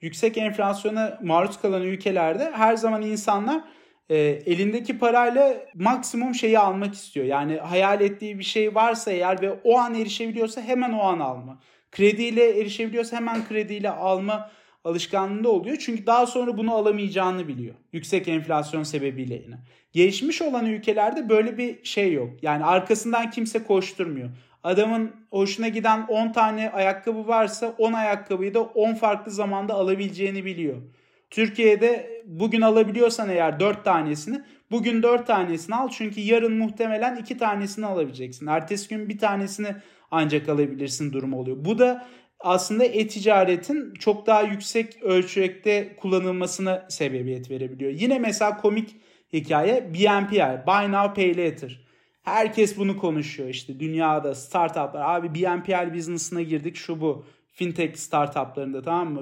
yüksek 0.01 0.37
enflasyona 0.37 1.19
maruz 1.23 1.61
kalan 1.61 1.81
ülkelerde 1.81 2.51
her 2.53 2.75
zaman 2.75 3.01
insanlar 3.01 3.61
e, 4.09 4.17
elindeki 4.45 4.97
parayla 4.97 5.65
maksimum 5.73 6.35
şeyi 6.35 6.59
almak 6.59 6.93
istiyor. 6.93 7.25
Yani 7.25 7.57
hayal 7.57 8.01
ettiği 8.01 8.39
bir 8.39 8.43
şey 8.43 8.75
varsa 8.75 9.11
eğer 9.11 9.41
ve 9.41 9.51
o 9.63 9.77
an 9.77 9.95
erişebiliyorsa 9.95 10.61
hemen 10.61 10.91
o 10.91 11.01
an 11.01 11.19
alma. 11.19 11.59
Krediyle 11.91 12.59
erişebiliyorsa 12.59 13.17
hemen 13.17 13.47
krediyle 13.47 13.89
alma 13.89 14.51
alışkanlığında 14.83 15.49
oluyor. 15.49 15.77
Çünkü 15.79 16.05
daha 16.05 16.25
sonra 16.25 16.57
bunu 16.57 16.75
alamayacağını 16.75 17.47
biliyor. 17.47 17.75
Yüksek 17.93 18.27
enflasyon 18.27 18.83
sebebiyle 18.83 19.35
yine. 19.35 19.55
Gelişmiş 19.93 20.41
olan 20.41 20.65
ülkelerde 20.65 21.29
böyle 21.29 21.57
bir 21.57 21.83
şey 21.83 22.13
yok. 22.13 22.29
Yani 22.41 22.65
arkasından 22.65 23.31
kimse 23.31 23.63
koşturmuyor. 23.63 24.29
Adamın 24.63 25.11
hoşuna 25.29 25.67
giden 25.67 26.05
10 26.07 26.31
tane 26.31 26.71
ayakkabı 26.71 27.27
varsa 27.27 27.75
10 27.77 27.93
ayakkabıyı 27.93 28.53
da 28.53 28.61
10 28.61 28.93
farklı 28.93 29.31
zamanda 29.31 29.73
alabileceğini 29.73 30.45
biliyor. 30.45 30.77
Türkiye'de 31.29 32.14
bugün 32.25 32.61
alabiliyorsan 32.61 33.29
eğer 33.29 33.59
4 33.59 33.85
tanesini 33.85 34.41
bugün 34.71 35.03
4 35.03 35.27
tanesini 35.27 35.75
al 35.75 35.89
çünkü 35.89 36.21
yarın 36.21 36.57
muhtemelen 36.57 37.15
2 37.15 37.37
tanesini 37.37 37.85
alabileceksin. 37.85 38.47
Ertesi 38.47 38.89
gün 38.89 39.09
bir 39.09 39.17
tanesini 39.17 39.75
ancak 40.11 40.49
alabilirsin 40.49 41.13
durumu 41.13 41.39
oluyor. 41.39 41.57
Bu 41.59 41.79
da 41.79 42.07
aslında 42.39 42.85
e-ticaretin 42.85 43.93
çok 43.93 44.27
daha 44.27 44.41
yüksek 44.41 45.03
ölçekte 45.03 45.95
kullanılmasına 45.95 46.85
sebebiyet 46.89 47.51
verebiliyor. 47.51 47.91
Yine 47.91 48.19
mesela 48.19 48.57
komik 48.57 48.95
hikaye 49.33 49.93
BNPL, 49.93 50.67
Buy 50.67 50.91
Now 50.91 51.13
Pay 51.13 51.37
Later. 51.37 51.85
Herkes 52.23 52.77
bunu 52.77 52.97
konuşuyor 52.97 53.49
işte 53.49 53.79
dünyada 53.79 54.35
startuplar. 54.35 55.15
Abi 55.15 55.35
BNPL 55.35 55.93
business'ına 55.93 56.41
girdik 56.41 56.75
şu 56.75 57.01
bu. 57.01 57.25
Fintech 57.51 57.97
startuplarında 57.97 58.81
tamam 58.81 59.13
mı? 59.13 59.21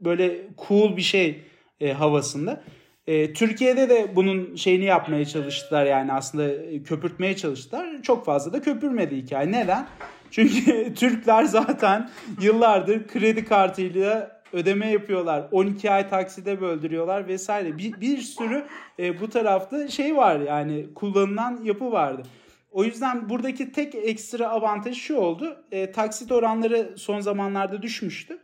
Böyle 0.00 0.46
cool 0.68 0.96
bir 0.96 1.02
şey 1.02 1.42
e, 1.80 1.92
havasında. 1.92 2.62
E, 3.06 3.32
Türkiye'de 3.32 3.88
de 3.88 4.16
bunun 4.16 4.54
şeyini 4.54 4.84
yapmaya 4.84 5.24
çalıştılar 5.24 5.86
yani 5.86 6.12
aslında 6.12 6.48
köpürtmeye 6.84 7.36
çalıştılar. 7.36 8.02
Çok 8.02 8.24
fazla 8.24 8.52
da 8.52 8.62
köpürmedi 8.62 9.16
hikaye. 9.16 9.52
Neden? 9.52 9.86
Çünkü 10.30 10.94
Türkler 10.96 11.44
zaten 11.44 12.10
yıllardır 12.40 13.06
kredi 13.06 13.44
kartıyla 13.44 14.40
ödeme 14.52 14.90
yapıyorlar. 14.90 15.48
12 15.52 15.90
ay 15.90 16.08
takside 16.08 16.60
böldürüyorlar 16.60 17.28
vesaire. 17.28 17.78
Bir, 17.78 18.00
bir 18.00 18.18
sürü 18.18 18.64
e, 18.98 19.20
bu 19.20 19.30
tarafta 19.30 19.88
şey 19.88 20.16
var 20.16 20.40
yani 20.40 20.86
kullanılan 20.94 21.60
yapı 21.64 21.92
vardı. 21.92 22.22
O 22.70 22.84
yüzden 22.84 23.28
buradaki 23.28 23.72
tek 23.72 23.94
ekstra 23.94 24.48
avantaj 24.48 24.96
şu 24.96 25.16
oldu. 25.16 25.56
E, 25.72 25.92
taksit 25.92 26.32
oranları 26.32 26.94
son 26.96 27.20
zamanlarda 27.20 27.82
düşmüştü. 27.82 28.38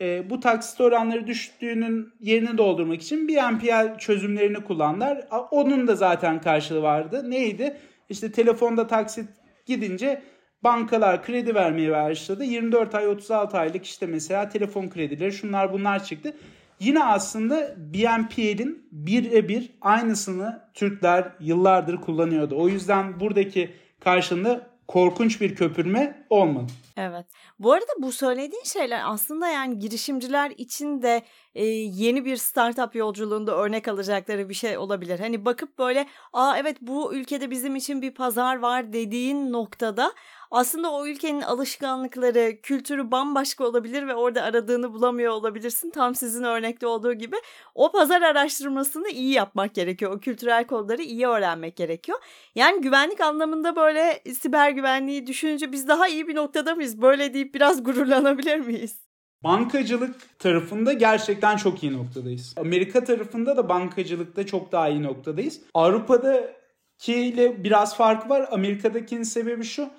E, 0.00 0.30
bu 0.30 0.40
taksit 0.40 0.80
oranları 0.80 1.26
düştüğünün 1.26 2.12
yerini 2.20 2.58
doldurmak 2.58 3.02
için 3.02 3.28
BNPL 3.28 3.98
çözümlerini 3.98 4.64
kullandılar. 4.64 5.26
Onun 5.50 5.88
da 5.88 5.96
zaten 5.96 6.40
karşılığı 6.40 6.82
vardı. 6.82 7.30
Neydi? 7.30 7.76
İşte 8.08 8.32
telefonda 8.32 8.86
taksit 8.86 9.28
gidince 9.66 10.22
bankalar 10.64 11.22
kredi 11.22 11.54
vermeye 11.54 11.90
başladı. 11.90 12.44
24 12.44 12.94
ay 12.94 13.06
36 13.06 13.58
aylık 13.58 13.84
işte 13.84 14.06
mesela 14.06 14.48
telefon 14.48 14.88
kredileri 14.88 15.32
şunlar 15.32 15.72
bunlar 15.72 16.04
çıktı. 16.04 16.36
Yine 16.80 17.04
aslında 17.04 17.74
BNPL'in 17.76 18.88
birebir 18.92 19.70
aynısını 19.80 20.60
Türkler 20.74 21.24
yıllardır 21.40 21.96
kullanıyordu. 21.96 22.56
O 22.58 22.68
yüzden 22.68 23.20
buradaki 23.20 23.70
karşında 24.00 24.69
korkunç 24.90 25.40
bir 25.40 25.54
köpürme 25.54 26.26
olmadı. 26.30 26.72
Evet. 26.96 27.26
Bu 27.58 27.72
arada 27.72 27.92
bu 27.98 28.12
söylediğin 28.12 28.64
şeyler 28.64 29.02
aslında 29.04 29.48
yani 29.48 29.78
girişimciler 29.78 30.50
için 30.50 31.02
de 31.02 31.22
e, 31.54 31.64
yeni 31.66 32.24
bir 32.24 32.36
startup 32.36 32.94
yolculuğunda 32.94 33.56
örnek 33.56 33.88
alacakları 33.88 34.48
bir 34.48 34.54
şey 34.54 34.78
olabilir. 34.78 35.20
Hani 35.20 35.44
bakıp 35.44 35.78
böyle 35.78 36.06
aa 36.32 36.56
evet 36.58 36.76
bu 36.80 37.14
ülkede 37.14 37.50
bizim 37.50 37.76
için 37.76 38.02
bir 38.02 38.14
pazar 38.14 38.56
var 38.58 38.92
dediğin 38.92 39.52
noktada 39.52 40.12
aslında 40.50 40.92
o 40.92 41.06
ülkenin 41.06 41.40
alışkanlıkları, 41.40 42.60
kültürü 42.62 43.10
bambaşka 43.10 43.64
olabilir 43.64 44.06
ve 44.08 44.14
orada 44.14 44.42
aradığını 44.42 44.92
bulamıyor 44.92 45.32
olabilirsin. 45.32 45.90
Tam 45.90 46.14
sizin 46.14 46.44
örnekte 46.44 46.86
olduğu 46.86 47.12
gibi 47.12 47.36
o 47.74 47.92
pazar 47.92 48.22
araştırmasını 48.22 49.08
iyi 49.08 49.32
yapmak 49.32 49.74
gerekiyor. 49.74 50.12
O 50.16 50.20
kültürel 50.20 50.66
kodları 50.66 51.02
iyi 51.02 51.26
öğrenmek 51.26 51.76
gerekiyor. 51.76 52.18
Yani 52.54 52.80
güvenlik 52.80 53.20
anlamında 53.20 53.76
böyle 53.76 54.22
siber 54.40 54.70
güvenliği 54.70 55.26
düşününce 55.26 55.72
biz 55.72 55.88
daha 55.88 56.08
iyi 56.08 56.28
bir 56.28 56.34
noktada 56.34 56.74
mıyız? 56.74 57.02
Böyle 57.02 57.34
deyip 57.34 57.54
biraz 57.54 57.84
gururlanabilir 57.84 58.58
miyiz? 58.60 59.09
Bankacılık 59.44 60.38
tarafında 60.38 60.92
gerçekten 60.92 61.56
çok 61.56 61.82
iyi 61.82 61.92
noktadayız. 61.92 62.54
Amerika 62.56 63.04
tarafında 63.04 63.56
da 63.56 63.68
bankacılıkta 63.68 64.46
çok 64.46 64.72
daha 64.72 64.88
iyi 64.88 65.02
noktadayız. 65.02 65.60
Avrupa'dakiyle 65.74 67.64
biraz 67.64 67.96
fark 67.96 68.30
var. 68.30 68.48
Amerika'dakinin 68.50 69.22
sebebi 69.22 69.64
şu 69.64 69.90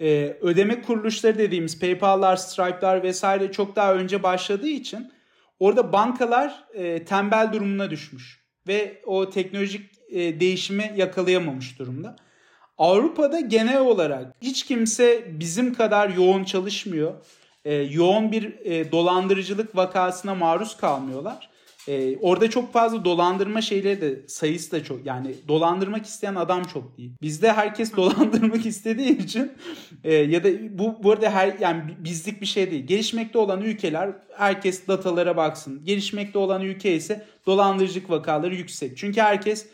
e, 0.00 0.36
ödeme 0.40 0.82
kuruluşları 0.82 1.38
dediğimiz 1.38 1.80
PayPal'lar, 1.80 2.36
Stripe'lar 2.36 3.02
vesaire 3.02 3.52
çok 3.52 3.76
daha 3.76 3.94
önce 3.94 4.22
başladığı 4.22 4.68
için 4.68 5.12
orada 5.58 5.92
bankalar 5.92 6.64
e, 6.74 7.04
tembel 7.04 7.52
durumuna 7.52 7.90
düşmüş 7.90 8.44
ve 8.68 9.02
o 9.06 9.30
teknolojik 9.30 9.90
e, 10.10 10.40
değişimi 10.40 10.92
yakalayamamış 10.96 11.78
durumda. 11.78 12.16
Avrupa'da 12.78 13.40
genel 13.40 13.80
olarak 13.80 14.34
hiç 14.42 14.62
kimse 14.62 15.24
bizim 15.40 15.74
kadar 15.74 16.08
yoğun 16.08 16.44
çalışmıyor. 16.44 17.14
E, 17.68 17.74
yoğun 17.74 18.32
bir 18.32 18.44
e, 18.64 18.92
dolandırıcılık 18.92 19.76
vakasına 19.76 20.34
maruz 20.34 20.76
kalmıyorlar. 20.76 21.50
Ee, 21.88 22.16
orada 22.20 22.50
çok 22.50 22.72
fazla 22.72 23.04
dolandırma 23.04 23.60
şeyleri 23.60 24.00
de 24.00 24.28
sayısı 24.28 24.72
da 24.72 24.84
çok 24.84 25.06
yani 25.06 25.34
dolandırmak 25.48 26.06
isteyen 26.06 26.34
adam 26.34 26.64
çok 26.64 26.98
değil. 26.98 27.12
Bizde 27.22 27.52
herkes 27.52 27.92
dolandırmak 27.96 28.66
istediği 28.66 29.18
için 29.18 29.52
e, 30.04 30.14
ya 30.14 30.44
da 30.44 30.78
bu 30.78 31.02
bu 31.02 31.12
arada 31.12 31.30
her 31.30 31.58
yani 31.60 31.82
bizlik 31.98 32.40
bir 32.40 32.46
şey 32.46 32.70
değil. 32.70 32.86
Gelişmekte 32.86 33.38
olan 33.38 33.62
ülkeler 33.62 34.10
herkes 34.36 34.88
datalara 34.88 35.36
baksın. 35.36 35.84
Gelişmekte 35.84 36.38
olan 36.38 36.62
ülke 36.62 36.94
ise 36.94 37.26
dolandırıcılık 37.46 38.10
vakaları 38.10 38.54
yüksek. 38.54 38.96
Çünkü 38.96 39.20
herkes 39.20 39.66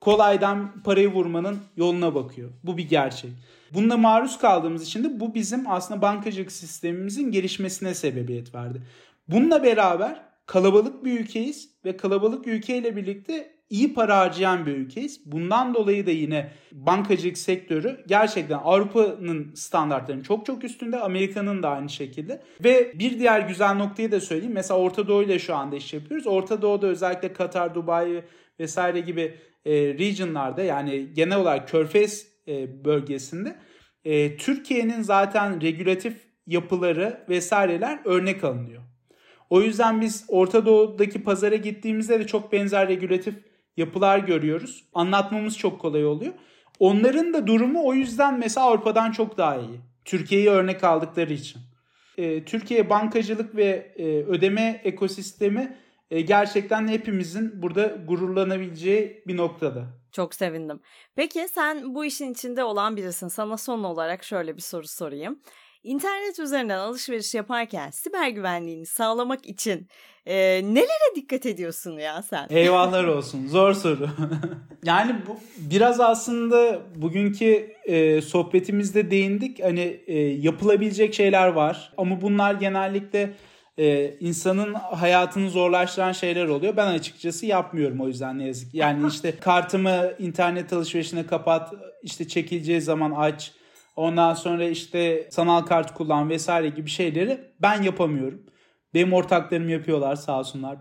kolaydan 0.00 0.82
parayı 0.82 1.12
vurmanın 1.12 1.58
yoluna 1.76 2.14
bakıyor. 2.14 2.50
Bu 2.64 2.76
bir 2.76 2.88
gerçek. 2.88 3.30
Bununla 3.74 3.96
maruz 3.96 4.38
kaldığımız 4.38 4.82
için 4.82 5.04
de 5.04 5.20
bu 5.20 5.34
bizim 5.34 5.70
aslında 5.70 6.02
bankacılık 6.02 6.52
sistemimizin 6.52 7.30
gelişmesine 7.30 7.94
sebebiyet 7.94 8.54
verdi. 8.54 8.82
Bununla 9.28 9.62
beraber 9.62 10.22
kalabalık 10.46 11.04
bir 11.04 11.20
ülkeyiz 11.20 11.70
ve 11.84 11.96
kalabalık 11.96 12.46
ülkeyle 12.46 12.96
birlikte 12.96 13.56
iyi 13.70 13.94
para 13.94 14.18
harcayan 14.18 14.66
bir 14.66 14.76
ülkeyiz. 14.76 15.20
Bundan 15.32 15.74
dolayı 15.74 16.06
da 16.06 16.10
yine 16.10 16.52
bankacılık 16.72 17.38
sektörü 17.38 18.04
gerçekten 18.06 18.58
Avrupa'nın 18.64 19.54
standartlarının 19.54 20.22
çok 20.22 20.46
çok 20.46 20.64
üstünde. 20.64 21.00
Amerika'nın 21.00 21.62
da 21.62 21.68
aynı 21.68 21.88
şekilde. 21.88 22.42
Ve 22.64 22.92
bir 22.98 23.18
diğer 23.18 23.40
güzel 23.40 23.74
noktayı 23.74 24.12
da 24.12 24.20
söyleyeyim. 24.20 24.54
Mesela 24.54 24.80
Orta 24.80 25.08
Doğu 25.08 25.22
ile 25.22 25.38
şu 25.38 25.54
anda 25.54 25.76
iş 25.76 25.92
yapıyoruz. 25.92 26.26
Orta 26.26 26.62
Doğu'da 26.62 26.86
özellikle 26.86 27.32
Katar, 27.32 27.74
Dubai 27.74 28.24
vesaire 28.60 29.00
gibi 29.00 29.34
e, 29.64 29.72
regionlarda 29.72 30.62
yani 30.62 31.08
genel 31.14 31.38
olarak 31.38 31.68
Körfez 31.68 32.35
e, 32.48 32.84
bölgesinde 32.84 33.56
e, 34.04 34.36
Türkiye'nin 34.36 35.02
zaten 35.02 35.60
regülatif 35.60 36.16
yapıları 36.46 37.24
vesaireler 37.28 38.00
örnek 38.04 38.44
alınıyor. 38.44 38.82
O 39.50 39.62
yüzden 39.62 40.00
biz 40.00 40.24
Orta 40.28 40.66
Doğu'daki 40.66 41.22
pazara 41.22 41.56
gittiğimizde 41.56 42.20
de 42.20 42.26
çok 42.26 42.52
benzer 42.52 42.88
regülatif 42.88 43.34
yapılar 43.76 44.18
görüyoruz. 44.18 44.84
Anlatmamız 44.94 45.58
çok 45.58 45.80
kolay 45.80 46.06
oluyor. 46.06 46.32
Onların 46.78 47.34
da 47.34 47.46
durumu 47.46 47.86
o 47.86 47.94
yüzden 47.94 48.38
mesela 48.38 48.66
Avrupa'dan 48.66 49.12
çok 49.12 49.38
daha 49.38 49.56
iyi. 49.56 49.80
Türkiye'yi 50.04 50.48
örnek 50.48 50.84
aldıkları 50.84 51.32
için. 51.32 51.60
Ee, 52.18 52.44
Türkiye 52.44 52.90
bankacılık 52.90 53.56
ve 53.56 53.92
e, 53.96 54.04
ödeme 54.04 54.80
ekosistemi 54.84 55.76
e, 56.10 56.20
gerçekten 56.20 56.88
hepimizin 56.88 57.62
burada 57.62 57.86
gururlanabileceği 58.06 59.22
bir 59.26 59.36
noktada. 59.36 59.86
Çok 60.16 60.34
sevindim. 60.34 60.80
Peki 61.16 61.48
sen 61.54 61.94
bu 61.94 62.04
işin 62.04 62.32
içinde 62.32 62.64
olan 62.64 62.96
birisin. 62.96 63.28
Sana 63.28 63.56
son 63.56 63.84
olarak 63.84 64.24
şöyle 64.24 64.56
bir 64.56 64.62
soru 64.62 64.88
sorayım. 64.88 65.40
İnternet 65.82 66.38
üzerinden 66.38 66.78
alışveriş 66.78 67.34
yaparken 67.34 67.90
siber 67.90 68.28
güvenliğini 68.28 68.86
sağlamak 68.86 69.46
için 69.46 69.88
e, 70.26 70.34
nelere 70.64 71.14
dikkat 71.14 71.46
ediyorsun 71.46 71.98
ya 71.98 72.22
sen? 72.22 72.46
Eyvallah 72.50 73.08
olsun. 73.16 73.46
Zor 73.48 73.72
soru. 73.72 74.08
yani 74.84 75.16
bu 75.26 75.36
biraz 75.56 76.00
aslında 76.00 76.80
bugünkü 76.94 77.72
e, 77.84 78.22
sohbetimizde 78.22 79.10
değindik. 79.10 79.64
Hani 79.64 80.00
e, 80.06 80.18
yapılabilecek 80.18 81.14
şeyler 81.14 81.48
var 81.48 81.92
ama 81.96 82.20
bunlar 82.20 82.54
genellikle 82.54 83.34
e, 83.78 84.16
insanın 84.20 84.74
hayatını 84.74 85.50
zorlaştıran 85.50 86.12
şeyler 86.12 86.46
oluyor. 86.46 86.76
Ben 86.76 86.86
açıkçası 86.86 87.46
yapmıyorum 87.46 88.00
o 88.00 88.08
yüzden 88.08 88.38
ne 88.38 88.46
yazık 88.46 88.70
ki. 88.70 88.78
Yani 88.78 89.08
işte 89.08 89.36
kartımı 89.40 90.10
internet 90.18 90.72
alışverişine 90.72 91.26
kapat, 91.26 91.74
işte 92.02 92.28
çekileceği 92.28 92.80
zaman 92.80 93.12
aç. 93.16 93.52
Ondan 93.96 94.34
sonra 94.34 94.64
işte 94.64 95.28
sanal 95.30 95.62
kart 95.62 95.94
kullan 95.94 96.30
vesaire 96.30 96.68
gibi 96.68 96.90
şeyleri 96.90 97.40
ben 97.62 97.82
yapamıyorum. 97.82 98.42
Benim 98.94 99.12
ortaklarım 99.12 99.68
yapıyorlar 99.68 100.16
sağ 100.16 100.38
olsunlar. 100.38 100.78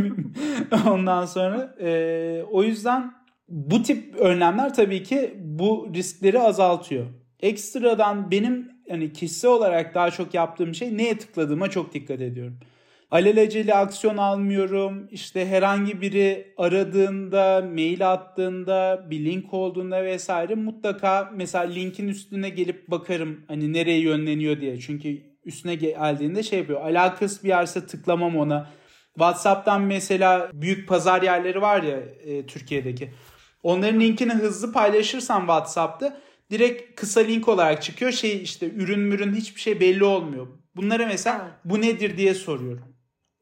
Ondan 0.90 1.26
sonra 1.26 1.74
e, 1.80 2.42
o 2.50 2.62
yüzden 2.62 3.12
bu 3.48 3.82
tip 3.82 4.16
önlemler 4.16 4.74
tabii 4.74 5.02
ki 5.02 5.34
bu 5.38 5.88
riskleri 5.94 6.40
azaltıyor. 6.40 7.06
Ekstradan 7.40 8.30
benim 8.30 8.70
hani 8.92 9.12
kişisel 9.12 9.50
olarak 9.50 9.94
daha 9.94 10.10
çok 10.10 10.34
yaptığım 10.34 10.74
şey 10.74 10.96
neye 10.96 11.18
tıkladığıma 11.18 11.70
çok 11.70 11.94
dikkat 11.94 12.20
ediyorum. 12.20 12.58
Alelacele 13.10 13.74
aksiyon 13.74 14.16
almıyorum. 14.16 15.08
İşte 15.10 15.46
herhangi 15.46 16.00
biri 16.00 16.54
aradığında, 16.56 17.68
mail 17.74 18.12
attığında, 18.12 19.06
bir 19.10 19.24
link 19.24 19.54
olduğunda 19.54 20.04
vesaire 20.04 20.54
mutlaka 20.54 21.30
mesela 21.34 21.64
linkin 21.64 22.08
üstüne 22.08 22.48
gelip 22.48 22.88
bakarım 22.90 23.40
hani 23.48 23.72
nereye 23.72 24.00
yönleniyor 24.00 24.60
diye. 24.60 24.80
Çünkü 24.80 25.22
üstüne 25.44 25.74
geldiğinde 25.74 26.42
şey 26.42 26.58
yapıyor. 26.58 26.80
Alakası 26.80 27.42
bir 27.42 27.48
yerse 27.48 27.86
tıklamam 27.86 28.36
ona. 28.36 28.70
WhatsApp'tan 29.14 29.82
mesela 29.82 30.50
büyük 30.52 30.88
pazar 30.88 31.22
yerleri 31.22 31.62
var 31.62 31.82
ya 31.82 31.96
e, 32.24 32.46
Türkiye'deki. 32.46 33.10
Onların 33.62 34.00
linkini 34.00 34.32
hızlı 34.32 34.72
paylaşırsan 34.72 35.40
WhatsApp'ta 35.40 36.16
direkt 36.52 37.00
kısa 37.00 37.20
link 37.20 37.48
olarak 37.48 37.82
çıkıyor. 37.82 38.12
Şey 38.12 38.42
işte 38.42 38.70
ürün 38.70 39.00
mürün 39.00 39.34
hiçbir 39.34 39.60
şey 39.60 39.80
belli 39.80 40.04
olmuyor. 40.04 40.46
Bunlara 40.76 41.06
mesela 41.06 41.50
bu 41.64 41.80
nedir 41.80 42.16
diye 42.16 42.34
soruyorum. 42.34 42.84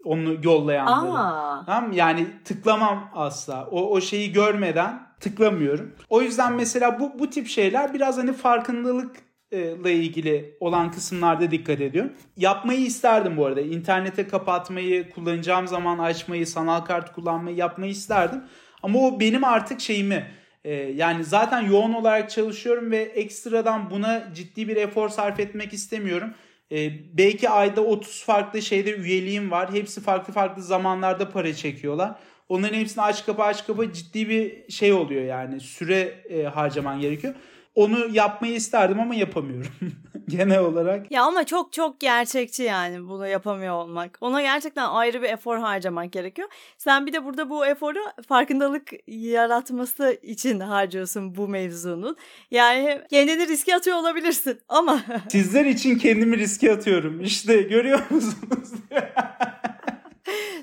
Onu 0.04 0.36
yollayanlara. 0.42 1.64
Tamam 1.66 1.92
Yani 1.92 2.26
tıklamam 2.44 3.10
asla. 3.14 3.66
O, 3.70 3.90
o 3.90 4.00
şeyi 4.00 4.32
görmeden 4.32 5.02
tıklamıyorum. 5.20 5.94
O 6.08 6.22
yüzden 6.22 6.52
mesela 6.52 7.00
bu, 7.00 7.18
bu 7.18 7.30
tip 7.30 7.46
şeyler 7.46 7.94
biraz 7.94 8.18
hani 8.18 8.32
farkındalık 8.32 9.16
ile 9.52 9.94
ilgili 9.94 10.56
olan 10.60 10.90
kısımlarda 10.90 11.50
dikkat 11.50 11.80
ediyorum. 11.80 12.12
Yapmayı 12.36 12.80
isterdim 12.80 13.36
bu 13.36 13.46
arada. 13.46 13.60
İnternete 13.60 14.28
kapatmayı, 14.28 15.10
kullanacağım 15.10 15.68
zaman 15.68 15.98
açmayı, 15.98 16.46
sanal 16.46 16.80
kart 16.80 17.12
kullanmayı 17.12 17.56
yapmayı 17.56 17.92
isterdim. 17.92 18.42
Ama 18.82 18.98
o 18.98 19.20
benim 19.20 19.44
artık 19.44 19.80
şeyimi 19.80 20.26
e, 20.64 20.74
yani 20.74 21.24
zaten 21.24 21.60
yoğun 21.60 21.92
olarak 21.92 22.30
çalışıyorum 22.30 22.90
ve 22.90 22.96
ekstradan 22.96 23.90
buna 23.90 24.28
ciddi 24.34 24.68
bir 24.68 24.76
efor 24.76 25.08
sarf 25.08 25.40
etmek 25.40 25.72
istemiyorum. 25.72 26.34
E, 26.72 26.90
belki 27.18 27.48
ayda 27.50 27.80
30 27.80 28.24
farklı 28.24 28.62
şeyde 28.62 28.96
üyeliğim 28.96 29.50
var. 29.50 29.72
Hepsi 29.72 30.00
farklı 30.00 30.32
farklı 30.32 30.62
zamanlarda 30.62 31.30
para 31.30 31.54
çekiyorlar. 31.54 32.14
Onların 32.48 32.78
hepsini 32.78 33.04
aç 33.04 33.26
kapa 33.26 33.44
aç 33.44 33.66
kapa 33.66 33.92
ciddi 33.92 34.28
bir 34.28 34.72
şey 34.72 34.92
oluyor 34.92 35.24
yani 35.24 35.60
süre 35.60 36.24
e, 36.30 36.42
harcaman 36.42 37.00
gerekiyor. 37.00 37.34
Onu 37.74 38.08
yapmayı 38.12 38.54
isterdim 38.54 39.00
ama 39.00 39.14
yapamıyorum. 39.14 39.72
Genel 40.28 40.58
olarak. 40.60 41.10
Ya 41.12 41.22
ama 41.22 41.46
çok 41.46 41.72
çok 41.72 42.00
gerçekçi 42.00 42.62
yani 42.62 43.08
bunu 43.08 43.26
yapamıyor 43.26 43.74
olmak. 43.74 44.18
Ona 44.20 44.42
gerçekten 44.42 44.88
ayrı 44.88 45.22
bir 45.22 45.28
efor 45.28 45.58
harcamak 45.58 46.12
gerekiyor. 46.12 46.48
Sen 46.78 47.06
bir 47.06 47.12
de 47.12 47.24
burada 47.24 47.50
bu 47.50 47.66
eforu 47.66 47.98
farkındalık 48.28 48.90
yaratması 49.06 50.18
için 50.22 50.60
harcıyorsun 50.60 51.36
bu 51.36 51.48
mevzunun. 51.48 52.16
Yani 52.50 53.00
kendini 53.10 53.48
riske 53.48 53.76
atıyor 53.76 53.96
olabilirsin 53.96 54.60
ama. 54.68 55.00
Sizler 55.28 55.64
için 55.64 55.98
kendimi 55.98 56.38
riske 56.38 56.72
atıyorum. 56.72 57.20
İşte 57.20 57.62
görüyor 57.62 58.00
musunuz? 58.10 58.72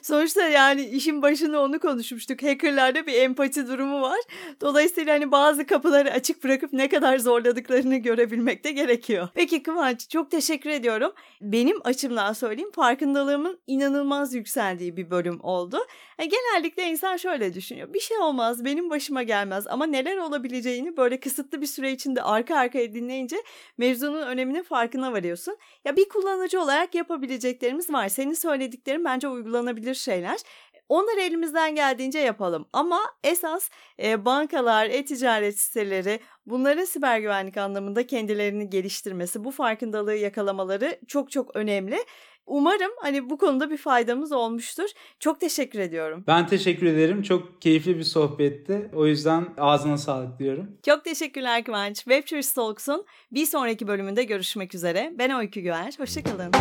Sonuçta 0.02 0.48
yani 0.48 0.86
işin 0.86 1.22
başında 1.22 1.62
onu 1.62 1.80
konuşmuştuk. 1.80 2.44
Hackerlarda 2.44 3.08
bir 3.08 3.14
empati 3.14 3.68
durumu 3.68 4.02
var. 4.02 4.20
Dolayısıyla 4.62 5.14
hani 5.14 5.32
bazı 5.32 5.66
kapıları 5.66 6.12
açık 6.12 6.44
bırakıp 6.44 6.74
ne 6.74 6.90
kadar 6.90 7.20
zorladıklarını 7.20 7.98
görebilmek 7.98 8.64
de 8.64 8.72
gerekiyor. 8.72 9.28
Peki 9.34 9.64
Kıvanç 9.64 10.10
çok 10.10 10.32
teşekkür 10.32 10.70
ediyorum. 10.70 11.12
Benim 11.42 11.78
açımdan 11.84 12.34
söyleyeyim 12.34 12.72
farkındalığımın 12.72 13.60
inanılmaz 13.68 14.34
yükseldiği 14.34 14.98
bir 14.98 15.12
bölüm 15.12 15.40
oldu. 15.44 15.78
Yani 16.20 16.30
genellikle 16.30 16.84
insan 16.84 17.18
şöyle 17.18 17.54
düşünüyor. 17.54 17.94
Bir 17.94 18.00
şey 18.00 18.18
olmaz 18.18 18.66
benim 18.66 18.90
başıma 18.90 19.24
gelmez 19.24 19.68
ama 19.68 19.86
neler 19.86 20.18
olabileceğini 20.18 20.98
böyle 20.98 21.20
kısıtlı 21.20 21.62
bir 21.62 21.68
süre 21.68 21.92
içinde 21.92 22.22
arka 22.22 22.56
arkaya 22.56 22.94
dinleyince 22.94 23.38
mevzunun 23.78 24.22
öneminin 24.22 24.64
farkına 24.64 25.14
varıyorsun. 25.14 25.58
Ya 25.86 25.96
bir 25.96 26.10
kullanıcı 26.10 26.62
olarak 26.62 26.96
yapabileceklerimiz 26.96 27.94
var. 27.94 28.10
Senin 28.10 28.34
söylediklerin 28.34 29.06
bence 29.06 29.28
uygulanabilir 29.28 29.87
şeyler. 29.96 30.40
Onları 30.90 31.22
elimizden 31.22 31.76
geldiğince 31.76 32.20
yapalım. 32.20 32.66
Ama 32.74 33.00
esas 33.24 33.70
e, 34.04 34.26
bankalar, 34.26 34.86
e-ticaret 34.90 35.60
siteleri 35.60 36.20
bunların 36.46 36.86
siber 36.86 37.20
güvenlik 37.20 37.58
anlamında 37.58 38.08
kendilerini 38.08 38.70
geliştirmesi, 38.70 39.44
bu 39.44 39.52
farkındalığı 39.52 40.16
yakalamaları 40.16 41.00
çok 41.08 41.32
çok 41.32 41.56
önemli. 41.56 41.98
Umarım 42.48 42.92
hani 43.02 43.30
bu 43.30 43.38
konuda 43.38 43.70
bir 43.70 43.78
faydamız 43.78 44.32
olmuştur. 44.32 44.90
Çok 45.20 45.40
teşekkür 45.40 45.80
ediyorum. 45.80 46.24
Ben 46.28 46.48
teşekkür 46.48 46.86
ederim. 46.86 47.22
Çok 47.24 47.62
keyifli 47.62 47.98
bir 47.98 48.04
sohbetti. 48.04 48.92
O 48.96 49.08
yüzden 49.08 49.48
ağzına 49.58 49.98
sağlık 49.98 50.40
diyorum. 50.40 50.78
Çok 50.86 51.04
teşekkürler 51.04 51.64
Kıvanç. 51.64 51.96
Webtours 51.96 52.54
Talks'un 52.54 53.06
bir 53.32 53.46
sonraki 53.46 53.88
bölümünde 53.88 54.24
görüşmek 54.24 54.76
üzere. 54.76 55.14
Ben 55.18 55.40
Öykü 55.40 55.62
Güver. 55.62 55.94
Hoşçakalın. 55.98 56.52